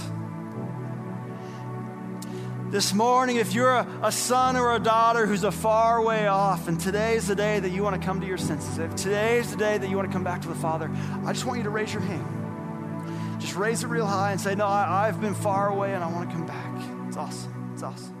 this 2.70 2.94
morning, 2.94 3.34
if 3.34 3.52
you're 3.52 3.74
a, 3.74 4.00
a, 4.04 4.12
son 4.12 4.54
or 4.54 4.76
a 4.76 4.78
daughter 4.78 5.26
who's 5.26 5.42
a 5.42 5.50
far 5.50 6.00
way 6.00 6.28
off, 6.28 6.68
and 6.68 6.80
today's 6.80 7.26
the 7.26 7.34
day 7.34 7.58
that 7.58 7.70
you 7.70 7.82
want 7.82 8.00
to 8.00 8.06
come 8.06 8.20
to 8.20 8.26
your 8.28 8.38
senses, 8.38 8.78
if 8.78 8.94
today's 8.94 9.50
the 9.50 9.56
day 9.56 9.76
that 9.76 9.90
you 9.90 9.96
want 9.96 10.08
to 10.08 10.12
come 10.12 10.22
back 10.22 10.40
to 10.42 10.48
the 10.48 10.54
Father, 10.54 10.88
I 11.24 11.32
just 11.32 11.46
want 11.46 11.58
you 11.58 11.64
to 11.64 11.70
raise 11.70 11.92
your 11.92 12.02
hand. 12.02 13.40
Just 13.40 13.56
raise 13.56 13.82
it 13.82 13.88
real 13.88 14.06
high 14.06 14.30
and 14.30 14.40
say, 14.40 14.54
No, 14.54 14.66
I, 14.66 15.08
I've 15.08 15.20
been 15.20 15.34
far 15.34 15.68
away 15.68 15.94
and 15.94 16.04
I 16.04 16.12
want 16.12 16.30
to 16.30 16.36
come 16.36 16.46
back. 16.46 17.08
It's 17.08 17.16
awesome. 17.16 17.70
It's 17.74 17.82
awesome. 17.82 18.13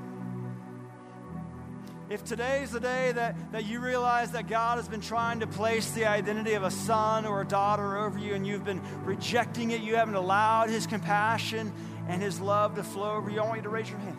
If 2.10 2.22
today's 2.22 2.70
the 2.70 2.80
day 2.80 3.12
that, 3.12 3.52
that 3.52 3.64
you 3.64 3.80
realize 3.80 4.32
that 4.32 4.46
God 4.46 4.76
has 4.76 4.88
been 4.88 5.00
trying 5.00 5.40
to 5.40 5.46
place 5.46 5.90
the 5.92 6.04
identity 6.04 6.52
of 6.52 6.62
a 6.62 6.70
son 6.70 7.24
or 7.24 7.40
a 7.40 7.46
daughter 7.46 7.96
over 7.96 8.18
you 8.18 8.34
and 8.34 8.46
you've 8.46 8.64
been 8.64 8.82
rejecting 9.04 9.70
it, 9.70 9.80
you 9.80 9.96
haven't 9.96 10.14
allowed 10.14 10.68
His 10.68 10.86
compassion 10.86 11.72
and 12.06 12.20
His 12.20 12.40
love 12.40 12.74
to 12.74 12.82
flow 12.82 13.16
over 13.16 13.30
you, 13.30 13.40
I 13.40 13.46
want 13.46 13.56
you 13.56 13.62
to 13.62 13.70
raise 13.70 13.88
your 13.88 14.00
hand. 14.00 14.18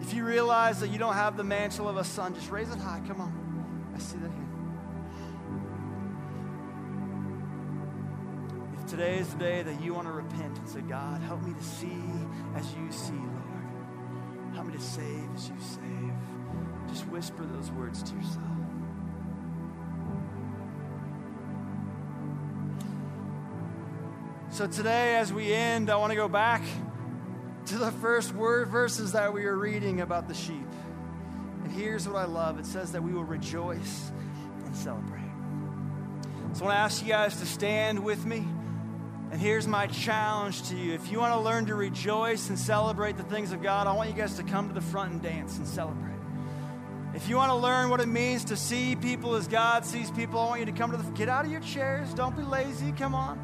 If 0.00 0.14
you 0.14 0.24
realize 0.24 0.80
that 0.80 0.90
you 0.90 0.98
don't 0.98 1.14
have 1.14 1.36
the 1.36 1.44
mantle 1.44 1.88
of 1.88 1.96
a 1.96 2.04
son, 2.04 2.34
just 2.34 2.50
raise 2.50 2.70
it 2.70 2.78
high. 2.78 3.00
Come 3.06 3.20
on. 3.20 3.92
I 3.94 3.98
see 3.98 4.18
that 4.18 4.30
hand. 4.30 4.48
If 8.78 8.86
today 8.86 9.18
is 9.18 9.32
the 9.32 9.38
day 9.38 9.62
that 9.62 9.80
you 9.82 9.94
want 9.94 10.06
to 10.06 10.12
repent 10.12 10.58
and 10.58 10.68
say, 10.68 10.80
God, 10.80 11.22
help 11.22 11.42
me 11.42 11.54
to 11.54 11.62
see 11.62 12.02
as 12.54 12.72
you 12.74 12.90
see, 12.90 13.14
Lord. 13.14 13.61
Help 14.54 14.66
me 14.66 14.72
to 14.74 14.80
save 14.80 15.28
as 15.34 15.48
you 15.48 15.54
save. 15.60 16.12
Just 16.88 17.06
whisper 17.08 17.44
those 17.44 17.70
words 17.70 18.02
to 18.02 18.14
yourself. 18.14 18.44
So 24.50 24.66
today, 24.66 25.16
as 25.16 25.32
we 25.32 25.54
end, 25.54 25.88
I 25.88 25.96
want 25.96 26.10
to 26.10 26.16
go 26.16 26.28
back 26.28 26.62
to 27.66 27.78
the 27.78 27.90
first 27.90 28.34
word 28.34 28.68
verses 28.68 29.12
that 29.12 29.32
we 29.32 29.46
were 29.46 29.56
reading 29.56 30.02
about 30.02 30.28
the 30.28 30.34
sheep. 30.34 30.68
And 31.64 31.72
here's 31.72 32.06
what 32.06 32.16
I 32.16 32.26
love 32.26 32.58
it 32.58 32.66
says 32.66 32.92
that 32.92 33.02
we 33.02 33.14
will 33.14 33.24
rejoice 33.24 34.12
and 34.66 34.76
celebrate. 34.76 35.22
So 36.52 36.64
I 36.64 36.66
want 36.66 36.74
to 36.74 36.80
ask 36.80 37.02
you 37.02 37.08
guys 37.08 37.38
to 37.40 37.46
stand 37.46 38.04
with 38.04 38.26
me. 38.26 38.46
And 39.32 39.40
here's 39.40 39.66
my 39.66 39.86
challenge 39.86 40.68
to 40.68 40.76
you. 40.76 40.92
If 40.92 41.10
you 41.10 41.18
want 41.18 41.32
to 41.32 41.40
learn 41.40 41.64
to 41.64 41.74
rejoice 41.74 42.50
and 42.50 42.58
celebrate 42.58 43.16
the 43.16 43.22
things 43.22 43.50
of 43.50 43.62
God, 43.62 43.86
I 43.86 43.94
want 43.94 44.10
you 44.10 44.14
guys 44.14 44.36
to 44.36 44.42
come 44.42 44.68
to 44.68 44.74
the 44.74 44.82
front 44.82 45.12
and 45.12 45.22
dance 45.22 45.56
and 45.56 45.66
celebrate. 45.66 46.18
If 47.14 47.30
you 47.30 47.36
want 47.36 47.48
to 47.48 47.56
learn 47.56 47.88
what 47.88 48.00
it 48.00 48.08
means 48.08 48.44
to 48.44 48.56
see 48.58 48.94
people 48.94 49.34
as 49.34 49.48
God 49.48 49.86
sees 49.86 50.10
people, 50.10 50.38
I 50.38 50.48
want 50.48 50.60
you 50.60 50.66
to 50.66 50.72
come 50.72 50.90
to 50.90 50.98
the 50.98 51.10
get 51.12 51.30
out 51.30 51.46
of 51.46 51.50
your 51.50 51.62
chairs. 51.62 52.12
Don't 52.12 52.36
be 52.36 52.42
lazy. 52.42 52.92
Come 52.92 53.14
on. 53.14 53.40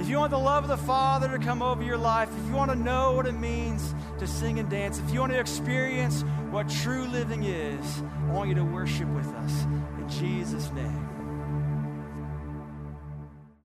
If 0.00 0.08
you 0.08 0.16
want 0.16 0.32
the 0.32 0.38
love 0.38 0.64
of 0.64 0.70
the 0.70 0.76
Father 0.76 1.28
to 1.28 1.38
come 1.38 1.62
over 1.62 1.84
your 1.84 1.98
life, 1.98 2.28
if 2.36 2.46
you 2.48 2.54
want 2.54 2.72
to 2.72 2.76
know 2.76 3.12
what 3.12 3.26
it 3.26 3.38
means 3.38 3.94
to 4.18 4.26
sing 4.26 4.58
and 4.58 4.68
dance, 4.68 4.98
if 4.98 5.08
you 5.12 5.20
want 5.20 5.32
to 5.32 5.38
experience 5.38 6.22
what 6.50 6.68
true 6.68 7.04
living 7.06 7.44
is, 7.44 8.02
I 8.28 8.32
want 8.32 8.48
you 8.48 8.56
to 8.56 8.64
worship 8.64 9.08
with 9.10 9.28
us. 9.34 9.62
In 10.00 10.08
Jesus' 10.08 10.72
name. 10.72 11.17